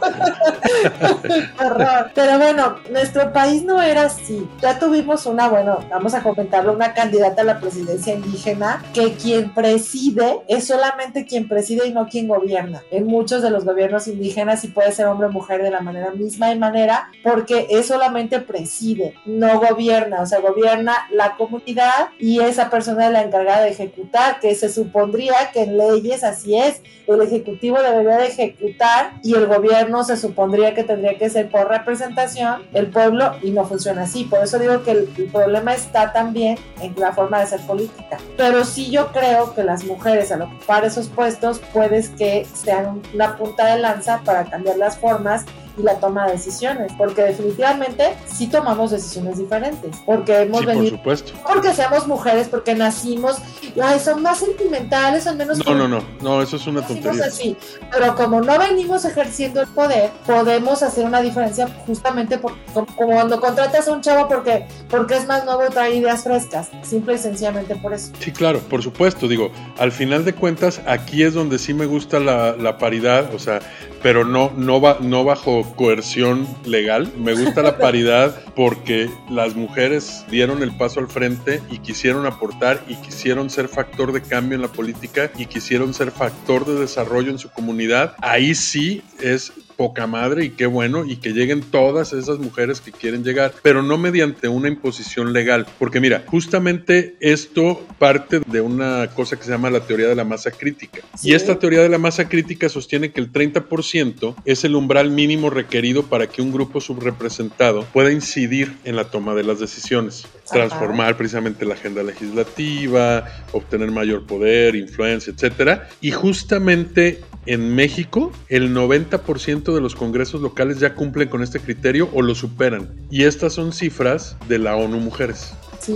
[2.14, 4.48] Pero bueno, nuestro país no era así.
[4.62, 9.54] Ya tuvimos una, bueno, vamos a comentarlo, una candidata a la presidencia indígena que quien
[9.54, 12.82] preside es solamente quien preside y no quien gobierna.
[12.92, 16.12] En muchos de los gobiernos indígenas sí puede ser hombre o mujer de la manera
[16.12, 20.22] misma y manera porque es solamente preside, no gobierna.
[20.22, 24.70] O sea, gobierna la comunidad y esa persona es la encargada de ejecutar, que se
[24.70, 26.82] supondría que en leyes así es.
[27.08, 31.70] El ejecutivo debería de ejecutar y el gobierno se supondría que tendría que ser por
[31.70, 34.24] representación el pueblo y no funciona así.
[34.26, 38.18] Por eso digo que el, problema está también en la forma de hacer política.
[38.38, 43.38] Pero sí yo creo que las mujeres al ocupar esos puestos puedes que sean una
[43.38, 45.45] punta de lanza para cambiar las formas
[45.78, 51.18] y la toma de decisiones, porque definitivamente sí tomamos decisiones diferentes, porque hemos venido, por
[51.18, 51.34] supuesto.
[51.46, 53.38] porque seamos mujeres, porque nacimos,
[53.82, 55.64] ay, son más sentimentales, son menos...
[55.66, 57.26] No, no, no, no, eso es una tontería.
[57.26, 57.56] Así.
[57.92, 63.40] Pero como no venimos ejerciendo el poder, podemos hacer una diferencia justamente por, como cuando
[63.40, 67.76] contratas a un chavo porque, porque es más nuevo trae ideas frescas, simple y sencillamente
[67.76, 68.12] por eso.
[68.20, 72.20] Sí, claro, por supuesto, digo, al final de cuentas, aquí es donde sí me gusta
[72.20, 73.60] la, la paridad, o sea,
[74.02, 77.11] pero no, no, va, no bajo coerción legal.
[77.18, 82.84] Me gusta la paridad porque las mujeres dieron el paso al frente y quisieron aportar
[82.88, 87.32] y quisieron ser factor de cambio en la política y quisieron ser factor de desarrollo
[87.32, 88.15] en su comunidad.
[88.22, 92.92] Ahí sí es poca madre y qué bueno y que lleguen todas esas mujeres que
[92.92, 99.08] quieren llegar, pero no mediante una imposición legal, porque mira, justamente esto parte de una
[99.14, 101.00] cosa que se llama la teoría de la masa crítica.
[101.24, 105.50] Y esta teoría de la masa crítica sostiene que el 30% es el umbral mínimo
[105.50, 111.18] requerido para que un grupo subrepresentado pueda incidir en la toma de las decisiones, transformar
[111.18, 115.90] precisamente la agenda legislativa, obtener mayor poder, influencia, etcétera.
[116.02, 122.10] Y justamente en México, el 90% de los congresos locales ya cumplen con este criterio
[122.14, 122.89] o lo superan.
[123.10, 125.54] Y estas son cifras de la ONU Mujeres.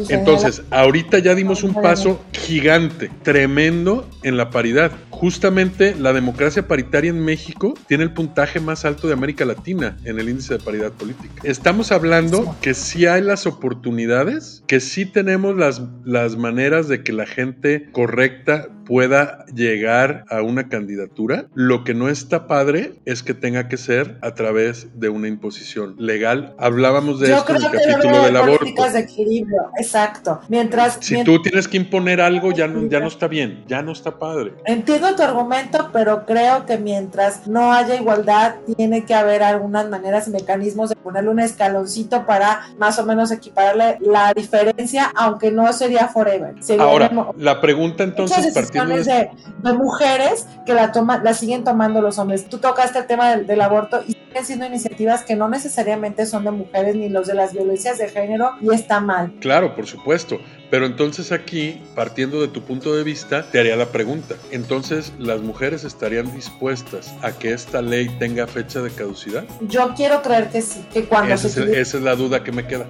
[0.09, 4.91] Entonces, ahorita ya dimos un paso gigante, tremendo en la paridad.
[5.09, 10.19] Justamente la democracia paritaria en México tiene el puntaje más alto de América Latina en
[10.19, 11.41] el índice de paridad política.
[11.43, 17.11] Estamos hablando que sí hay las oportunidades, que sí tenemos las, las maneras de que
[17.11, 21.45] la gente correcta pueda llegar a una candidatura.
[21.53, 25.95] Lo que no está padre es que tenga que ser a través de una imposición
[25.97, 26.53] legal.
[26.57, 28.89] Hablábamos de esto en el capítulo del aborto.
[28.91, 30.41] De equilibrio, exacto.
[30.49, 33.93] Mientras si tú tienes que imponer algo ya no, ya no está bien, ya no
[33.93, 34.55] está padre.
[34.65, 40.27] Entiendo tu argumento, pero creo que mientras no haya igualdad tiene que haber algunas maneras
[40.27, 45.71] y mecanismos de ponerle un escaloncito para más o menos equiparle la diferencia, aunque no
[45.71, 46.55] sería forever.
[46.77, 48.53] Ahora, la pregunta entonces
[48.89, 49.29] de,
[49.73, 52.45] mujeres que la toma, la siguen tomando los hombres.
[52.47, 56.43] Tú tocaste el tema del, del aborto y siguen siendo iniciativas que no necesariamente son
[56.43, 59.33] de mujeres ni los de las violencias de género y está mal.
[59.39, 60.37] Claro, por supuesto.
[60.71, 64.35] Pero entonces aquí, partiendo de tu punto de vista, te haría la pregunta.
[64.51, 69.43] Entonces, ¿las mujeres estarían dispuestas a que esta ley tenga fecha de caducidad?
[69.67, 72.65] Yo quiero creer que sí, que cuando esa, es, esa es la duda que me
[72.65, 72.87] queda.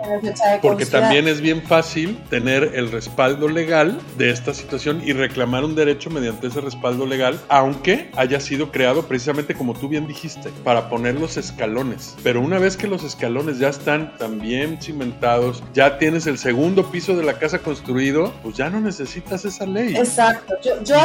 [0.61, 5.73] Porque también es bien fácil tener el respaldo legal de esta situación y reclamar un
[5.73, 10.87] derecho mediante ese respaldo legal, aunque haya sido creado precisamente como tú bien dijiste, para
[10.87, 12.15] poner los escalones.
[12.21, 17.15] Pero una vez que los escalones ya están también cimentados, ya tienes el segundo piso
[17.15, 19.95] de la casa con construido, pues ya no necesitas esa ley.
[19.95, 20.55] Exacto.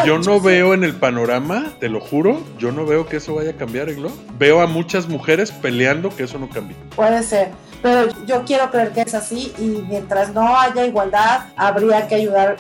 [0.04, 3.50] Yo, no veo en el panorama, te lo juro, yo no veo que eso vaya
[3.50, 4.10] a cambiar, Eglo.
[4.36, 6.76] Veo a muchas mujeres peleando que eso no cambie.
[6.96, 7.50] Puede ser,
[7.82, 12.56] pero yo quiero creer que es así y mientras no haya igualdad, habría que ayudar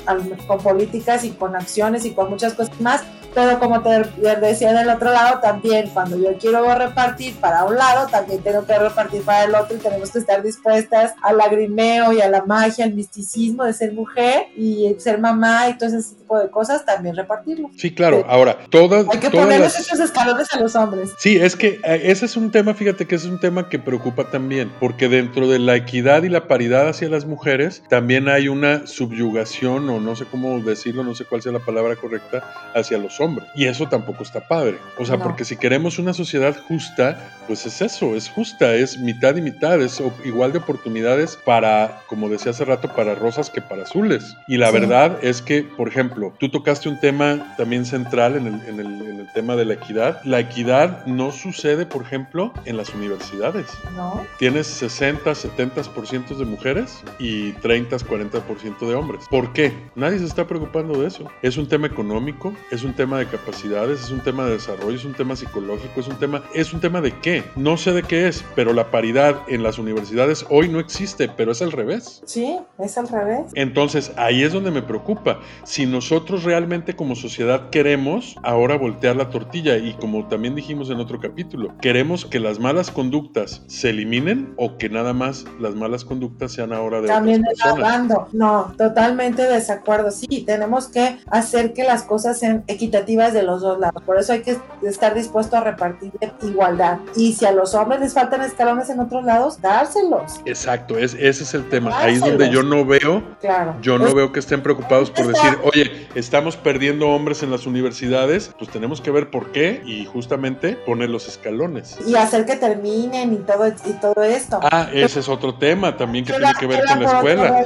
[0.46, 3.02] con políticas y con acciones y con muchas cosas más
[3.36, 4.02] pero como te
[4.40, 8.78] decía del otro lado, también cuando yo quiero repartir para un lado, también tengo que
[8.78, 12.86] repartir para el otro y tenemos que estar dispuestas al lagrimeo y a la magia,
[12.86, 17.14] al misticismo de ser mujer y ser mamá y todo ese tipo de cosas, también
[17.14, 17.68] repartirlo.
[17.76, 18.24] Sí, claro.
[18.26, 19.04] Ahora, todas...
[19.10, 21.10] Hay que ponerles esos escalones a los hombres.
[21.18, 23.78] Sí, es que eh, ese es un tema, fíjate que ese es un tema que
[23.78, 28.48] preocupa también, porque dentro de la equidad y la paridad hacia las mujeres, también hay
[28.48, 32.42] una subyugación, o no sé cómo decirlo, no sé cuál sea la palabra correcta,
[32.74, 34.78] hacia los hombres y eso tampoco está padre.
[34.98, 39.36] O sea, porque si queremos una sociedad justa, pues es eso, es justa, es mitad
[39.36, 43.84] y mitad, es igual de oportunidades para, como decía hace rato, para rosas que para
[43.84, 44.36] azules.
[44.48, 48.54] Y la verdad es que, por ejemplo, tú tocaste un tema también central en el,
[48.68, 50.22] en, el, en el, tema de la equidad.
[50.24, 53.66] La equidad no sucede, por ejemplo, en las universidades.
[53.94, 54.24] No.
[54.38, 59.24] Tienes 60, 70% de mujeres y 30, 40% de hombres.
[59.30, 59.72] ¿Por qué?
[59.94, 61.30] Nadie se está preocupando de eso.
[61.42, 65.04] Es un tema económico, es un tema de capacidades, es un tema de desarrollo, es
[65.04, 67.44] un tema psicológico, es un tema, es un tema de qué.
[67.56, 71.52] No sé de qué es, pero la paridad en las universidades hoy no existe, pero
[71.52, 72.22] es al revés.
[72.26, 73.52] Sí, es al revés.
[73.54, 75.40] Entonces, ahí es donde me preocupa.
[75.64, 81.00] Si nosotros realmente como sociedad queremos ahora voltear la tortilla y como también dijimos en
[81.00, 86.04] otro capítulo, queremos que las malas conductas se eliminen o que nada más las malas
[86.04, 88.32] conductas sean ahora de también otras personas.
[88.32, 90.10] No, totalmente desacuerdo.
[90.10, 94.02] Sí, tenemos que hacer que las cosas sean equitativas de los dos lados.
[94.04, 96.98] Por eso hay que estar dispuesto a repartir igualdad.
[97.16, 100.40] Y si a los hombres les faltan escalones en otros lados, dárselos.
[100.44, 101.98] Exacto, es, ese es el tema.
[101.98, 103.74] Ahí es donde yo no veo, claro.
[103.80, 108.52] yo no veo que estén preocupados por decir, oye, estamos perdiendo hombres en las universidades,
[108.58, 111.96] pues tenemos que ver por qué y justamente poner los escalones.
[112.06, 114.60] Y hacer que terminen y todo, y todo esto.
[114.62, 117.64] Ah, ese es otro tema también que tiene que ver con la escuela.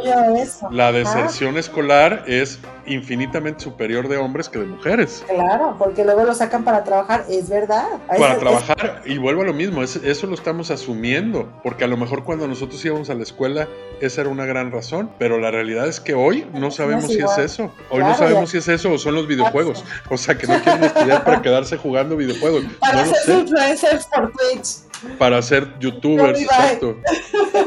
[0.70, 5.19] La deserción escolar es infinitamente superior de hombres que de mujeres.
[5.28, 7.86] Claro, porque luego lo sacan para trabajar, es verdad.
[8.06, 12.24] Para trabajar, y vuelvo a lo mismo, eso lo estamos asumiendo, porque a lo mejor
[12.24, 13.68] cuando nosotros íbamos a la escuela,
[14.00, 17.38] esa era una gran razón, pero la realidad es que hoy no sabemos si es
[17.38, 17.72] eso.
[17.90, 19.84] Hoy no sabemos si es eso o son los videojuegos.
[20.08, 22.64] O sea, que no quieren estudiar para quedarse jugando videojuegos.
[22.80, 26.96] Para ser influencers por Twitch para ser youtubers, exacto.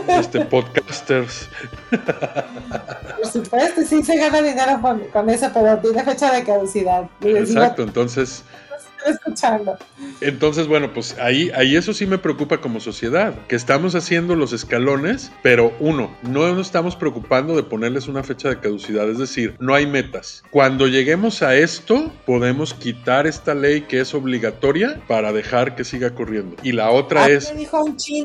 [0.08, 1.50] Este, podcasters.
[1.90, 4.80] Por supuesto, sí se gana dinero
[5.12, 7.10] con, eso, pero tiene fecha de caducidad.
[7.22, 8.44] Exacto, entonces
[9.06, 9.78] escuchando.
[10.22, 14.54] Entonces, bueno, pues ahí, ahí eso sí me preocupa como sociedad, que estamos haciendo los
[14.54, 19.56] escalones, pero uno, no nos estamos preocupando de ponerles una fecha de caducidad, es decir,
[19.60, 20.44] no hay metas.
[20.52, 26.12] Cuando lleguemos a esto, podemos quitar esta ley que es obligatoria para dejar que siga
[26.12, 26.56] corriendo.
[26.64, 27.54] Y la otra es,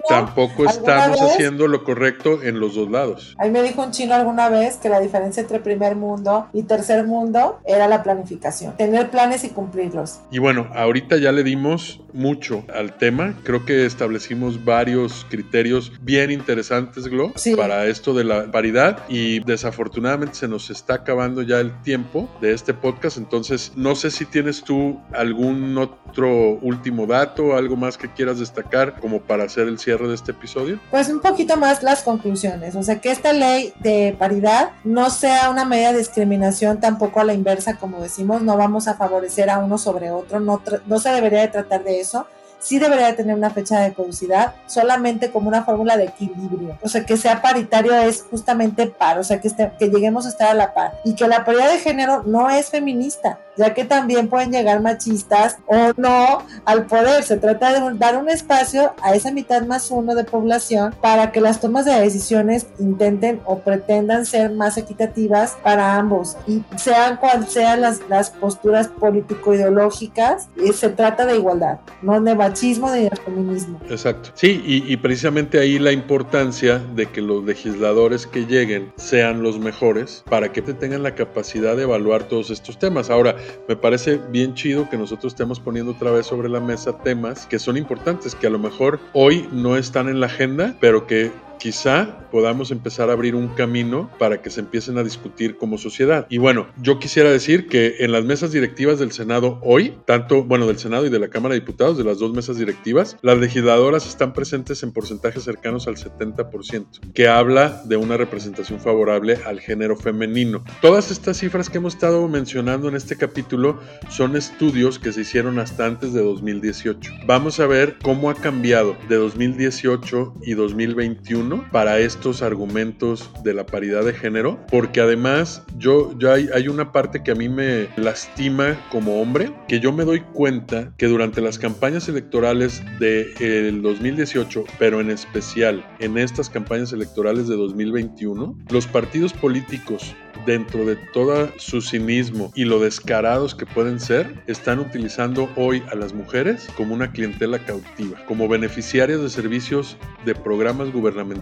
[0.08, 3.34] tampoco estamos haciendo lo correcto en los dos lados.
[3.38, 7.06] Ahí me dijo un chino alguna vez que la diferencia entre primer mundo y tercer
[7.06, 10.20] mundo era la planificación, tener planes y cumplirlos.
[10.30, 16.30] Y bueno, ahorita ya le dimos mucho al tema, creo que establecimos varios criterios bien
[16.30, 19.04] interesantes, Glo, para esto de la paridad.
[19.08, 24.10] Y desafortunadamente se nos está acabando ya el tiempo de este podcast, entonces no sé
[24.10, 29.68] si tienes tú algún otro último dato, algo más que quieras destacar como para hacer
[29.68, 30.78] el cierre de este episodio.
[30.90, 35.50] Pues un poquito más las conclusiones, o sea que esta ley de paridad no sea
[35.50, 39.58] una medida de discriminación tampoco a la inversa, como decimos, no vamos a favorecer a
[39.58, 42.26] uno sobre otro, no, no se debería de tratar de eso
[42.60, 46.78] sí debería tener una fecha de caducidad solamente como una fórmula de equilibrio.
[46.82, 50.48] O sea, que sea paritario es justamente par, o sea, que, que lleguemos a estar
[50.48, 51.00] a la par.
[51.04, 55.58] Y que la paridad de género no es feminista, ya que también pueden llegar machistas
[55.66, 57.22] o no al poder.
[57.22, 61.40] Se trata de dar un espacio a esa mitad más uno de población para que
[61.40, 67.50] las tomas de decisiones intenten o pretendan ser más equitativas para ambos y sean cuales
[67.50, 73.80] sean las, las posturas político-ideológicas, se trata de igualdad, no de machismo ni del feminismo.
[73.88, 74.30] Exacto.
[74.34, 79.58] Sí, y, y precisamente ahí la importancia de que los legisladores que lleguen sean los
[79.58, 83.10] mejores para que tengan la capacidad de evaluar todos estos temas.
[83.10, 83.36] Ahora,
[83.68, 87.58] me parece bien chido que nosotros estemos poniendo otra vez sobre la mesa temas que
[87.58, 92.28] son importantes, que a lo mejor hoy no están en la agenda, pero que quizá
[92.30, 96.26] podamos empezar a abrir un camino para que se empiecen a discutir como sociedad.
[96.28, 100.66] Y bueno, yo quisiera decir que en las mesas directivas del Senado hoy, tanto, bueno,
[100.66, 104.06] del Senado y de la Cámara de Diputados, de las dos mesas directivas, las legisladoras
[104.06, 109.96] están presentes en porcentajes cercanos al 70%, que habla de una representación favorable al género
[109.96, 110.64] femenino.
[110.80, 115.58] Todas estas cifras que hemos estado mencionando en este capítulo son estudios que se hicieron
[115.58, 117.12] hasta antes de 2018.
[117.26, 123.66] Vamos a ver cómo ha cambiado de 2018 y 2021 para estos argumentos de la
[123.66, 128.78] paridad de género, porque además yo, hay, hay una parte que a mí me lastima
[128.90, 134.64] como hombre, que yo me doy cuenta que durante las campañas electorales del de 2018,
[134.78, 140.14] pero en especial en estas campañas electorales de 2021, los partidos políticos
[140.46, 145.94] dentro de todo su cinismo y lo descarados que pueden ser, están utilizando hoy a
[145.94, 151.37] las mujeres como una clientela cautiva, como beneficiarias de servicios de programas gubernamentales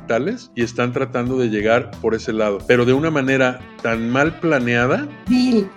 [0.54, 5.06] y están tratando de llegar por ese lado, pero de una manera tan mal planeada,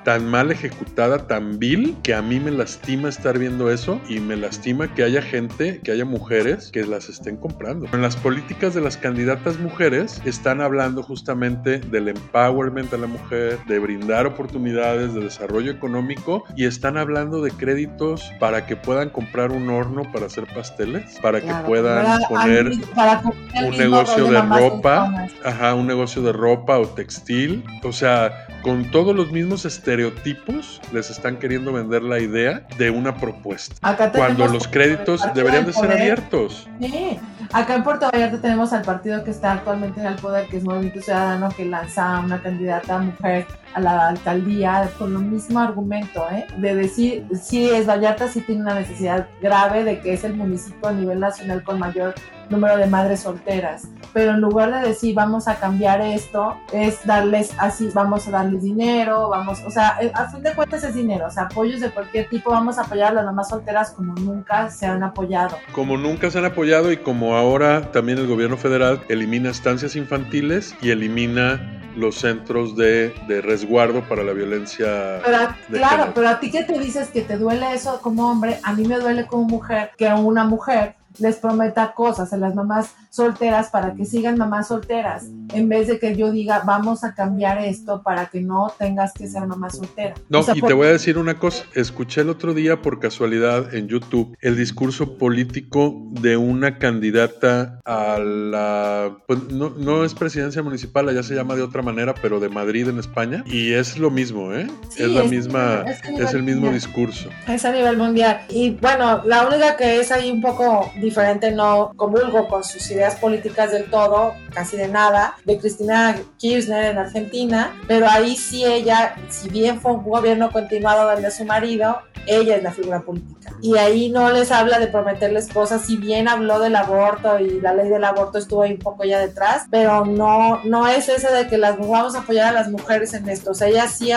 [0.03, 4.35] tan mal ejecutada, tan vil, que a mí me lastima estar viendo eso y me
[4.35, 7.87] lastima que haya gente, que haya mujeres que las estén comprando.
[7.93, 13.59] En las políticas de las candidatas mujeres están hablando justamente del empowerment a la mujer,
[13.67, 19.51] de brindar oportunidades de desarrollo económico y están hablando de créditos para que puedan comprar
[19.51, 25.87] un horno para hacer pasteles, para que puedan poner un negocio de ropa, ajá, un
[25.87, 31.71] negocio de ropa o textil, o sea, con todos los mismos estereotipos les están queriendo
[31.71, 33.75] vender la idea de una propuesta.
[34.13, 36.67] cuando los créditos deberían de ser abiertos.
[36.79, 37.19] Sí.
[37.51, 40.63] Acá en Puerto Vallarta tenemos al partido que está actualmente en el poder, que es
[40.63, 46.45] Movimiento Ciudadano, que lanza una candidata mujer a la alcaldía con el mismo argumento, ¿eh?
[46.57, 50.89] de decir, si es Vallarta, sí tiene una necesidad grave de que es el municipio
[50.89, 52.13] a nivel nacional con mayor
[52.49, 53.87] número de madres solteras.
[54.13, 58.63] Pero en lugar de decir vamos a cambiar esto, es darles así, vamos a darles
[58.63, 61.89] dinero, vamos, o sea, eh, a fin de cuentas es dinero, o sea, apoyos de
[61.91, 65.57] cualquier tipo, vamos a apoyar a las mamás solteras como nunca se han apoyado.
[65.71, 70.75] Como nunca se han apoyado y como ahora también el gobierno federal elimina estancias infantiles
[70.81, 75.21] y elimina los centros de, de resguardo para la violencia.
[75.69, 78.85] claro, pero a ti que te dices que te duele eso como hombre, a mí
[78.85, 83.69] me duele como mujer que a una mujer les prometa cosas a las mamás solteras
[83.69, 88.03] para que sigan mamás solteras, en vez de que yo diga, vamos a cambiar esto
[88.03, 90.13] para que no tengas que ser mamá soltera.
[90.29, 93.87] No, y te voy a decir una cosa, escuché el otro día por casualidad en
[93.87, 101.09] YouTube el discurso político de una candidata a la, pues no, no es presidencia municipal,
[101.09, 104.53] allá se llama de otra manera, pero de Madrid en España, y es lo mismo,
[104.53, 104.67] ¿eh?
[104.97, 105.83] es la misma,
[106.17, 107.29] es, el mismo discurso.
[107.47, 108.41] Es a nivel mundial.
[108.49, 113.15] Y bueno, la única que es ahí un poco diferente, no comulgo con sus ideas
[113.15, 119.15] políticas del todo, casi de nada, de Cristina Kirchner en Argentina, pero ahí sí ella,
[119.29, 121.97] si bien fue un gobierno continuado donde su marido,
[122.27, 123.53] ella es la figura política.
[123.61, 127.73] Y ahí no les habla de prometerles cosas, si bien habló del aborto y la
[127.73, 131.47] ley del aborto estuvo ahí un poco ya detrás, pero no, no es ese de
[131.47, 133.51] que las vamos a apoyar a las mujeres en esto.
[133.51, 134.11] O sea, ella sí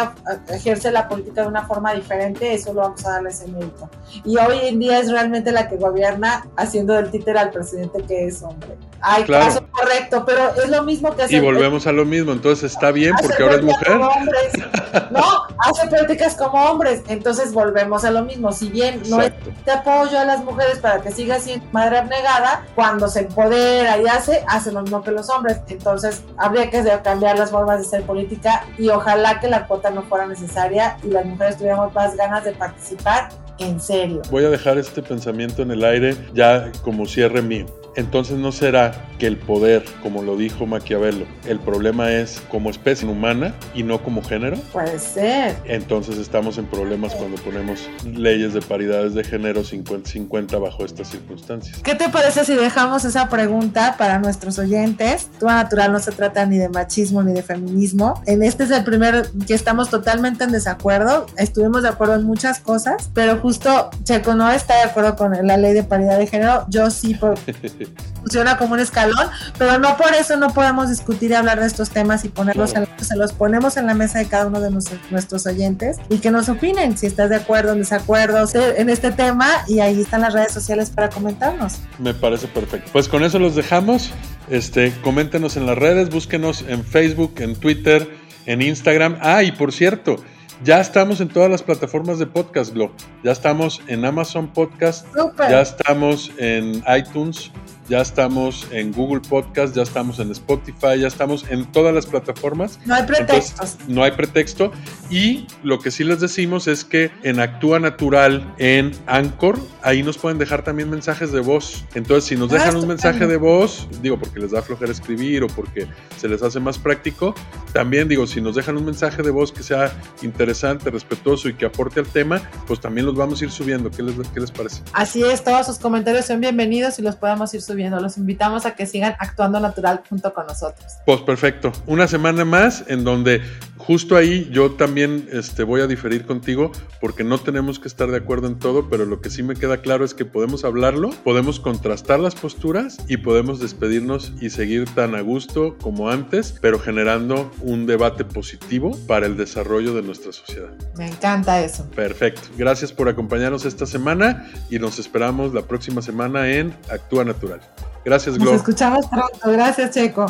[0.48, 3.88] ejerce la política de una forma diferente, eso lo vamos a darle ese mérito.
[4.24, 8.26] Y hoy en día es realmente la que gobierna haciendo del títer al presidente que
[8.26, 8.78] es hombre.
[9.02, 11.36] Hay caso correcto, pero es lo mismo que hacer.
[11.36, 13.98] Y volvemos a lo mismo, entonces está bien porque ahora es mujer.
[15.10, 15.22] no,
[15.58, 18.52] hace políticas como hombres, entonces volvemos a lo mismo.
[18.52, 19.32] Si bien no es
[19.64, 24.06] te apoyo a las mujeres para que siga siendo madre abnegada, cuando se empodera y
[24.06, 25.60] hace, hace lo mismo que los hombres.
[25.68, 30.02] Entonces habría que cambiar las formas de ser política y ojalá que la cuota no
[30.04, 33.28] fuera necesaria y las mujeres tuviéramos más ganas de participar
[33.62, 34.22] en serio.
[34.30, 37.66] Voy a dejar este pensamiento en el aire ya como cierre mío.
[37.94, 43.06] Entonces no será que el poder, como lo dijo Maquiavelo, el problema es como especie
[43.08, 44.56] humana y no como género.
[44.72, 45.56] Puede ser.
[45.64, 51.80] Entonces estamos en problemas cuando ponemos leyes de paridades de género 50-50 bajo estas circunstancias.
[51.82, 55.28] ¿Qué te parece si dejamos esa pregunta para nuestros oyentes?
[55.38, 58.22] Tu natural no se trata ni de machismo ni de feminismo.
[58.26, 61.26] En este es el primer que estamos totalmente en desacuerdo.
[61.36, 65.58] Estuvimos de acuerdo en muchas cosas, pero justo Checo no está de acuerdo con la
[65.58, 66.64] ley de paridad de género.
[66.70, 67.38] Yo sí, por
[68.20, 71.90] funciona como un escalón, pero no por eso no podemos discutir y hablar de estos
[71.90, 75.46] temas y ponerlos en, se los ponemos en la mesa de cada uno de nuestros,
[75.46, 79.80] oyentes y que nos opinen si estás de acuerdo, en desacuerdo en este tema y
[79.80, 81.74] ahí están las redes sociales para comentarnos.
[81.98, 82.88] Me parece perfecto.
[82.90, 84.12] Pues con eso los dejamos.
[84.48, 88.08] Este, coméntenos en las redes, búsquenos en Facebook, en Twitter,
[88.46, 89.18] en Instagram.
[89.20, 90.16] Ah, y por cierto,
[90.64, 92.92] ya estamos en todas las plataformas de podcast, Glo.
[93.24, 95.06] Ya estamos en Amazon Podcast,
[95.38, 97.50] ya estamos en iTunes,
[97.92, 102.78] ya estamos en Google Podcast, ya estamos en Spotify, ya estamos en todas las plataformas.
[102.86, 103.76] No hay pretextos.
[103.86, 104.72] no hay pretexto.
[105.10, 110.16] Y lo que sí les decimos es que en Actúa Natural, en Anchor, ahí nos
[110.16, 111.84] pueden dejar también mensajes de voz.
[111.94, 115.42] Entonces, si nos ah, dejan un mensaje de voz, digo, porque les da flojera escribir
[115.44, 115.86] o porque
[116.16, 117.34] se les hace más práctico,
[117.74, 119.92] también digo, si nos dejan un mensaje de voz que sea
[120.22, 123.90] interesante, respetuoso y que aporte al tema, pues también los vamos a ir subiendo.
[123.90, 124.80] ¿Qué les, qué les parece?
[124.94, 128.74] Así es, todos sus comentarios son bienvenidos y los podemos ir subiendo los invitamos a
[128.74, 130.92] que sigan actuando natural junto con nosotros.
[131.06, 131.72] Pues perfecto.
[131.86, 133.42] Una semana más en donde
[133.86, 138.16] justo ahí yo también este, voy a diferir contigo porque no tenemos que estar de
[138.16, 141.58] acuerdo en todo, pero lo que sí me queda claro es que podemos hablarlo, podemos
[141.58, 147.50] contrastar las posturas y podemos despedirnos y seguir tan a gusto como antes, pero generando
[147.60, 150.70] un debate positivo para el desarrollo de nuestra sociedad.
[150.96, 151.88] Me encanta eso.
[151.90, 152.42] Perfecto.
[152.56, 157.60] Gracias por acompañarnos esta semana y nos esperamos la próxima semana en Actúa Natural.
[158.04, 158.46] Gracias, Glo.
[158.46, 159.50] Nos escuchamos pronto.
[159.50, 160.26] Gracias, Checo.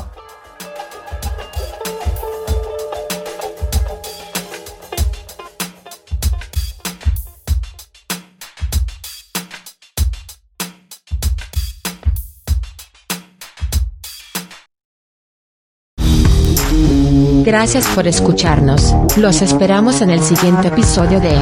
[17.44, 18.94] Gracias por escucharnos.
[19.16, 21.36] Los esperamos en el siguiente episodio de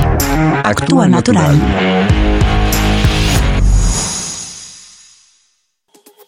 [0.65, 2.40] Actúa Natural.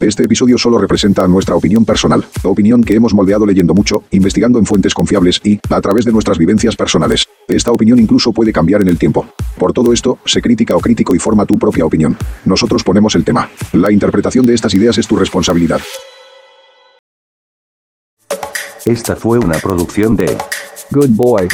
[0.02, 4.66] Este episodio solo representa nuestra opinión personal, opinión que hemos moldeado leyendo mucho, investigando en
[4.66, 7.24] fuentes confiables y, a través de nuestras vivencias personales.
[7.46, 9.24] Esta opinión incluso puede cambiar en el tiempo.
[9.56, 12.16] Por todo esto, sé crítica o crítico y forma tu propia opinión.
[12.44, 13.48] Nosotros ponemos el tema.
[13.74, 15.80] La interpretación de estas ideas es tu responsabilidad.
[18.84, 20.36] Esta fue una producción de
[20.90, 21.46] Good Boy.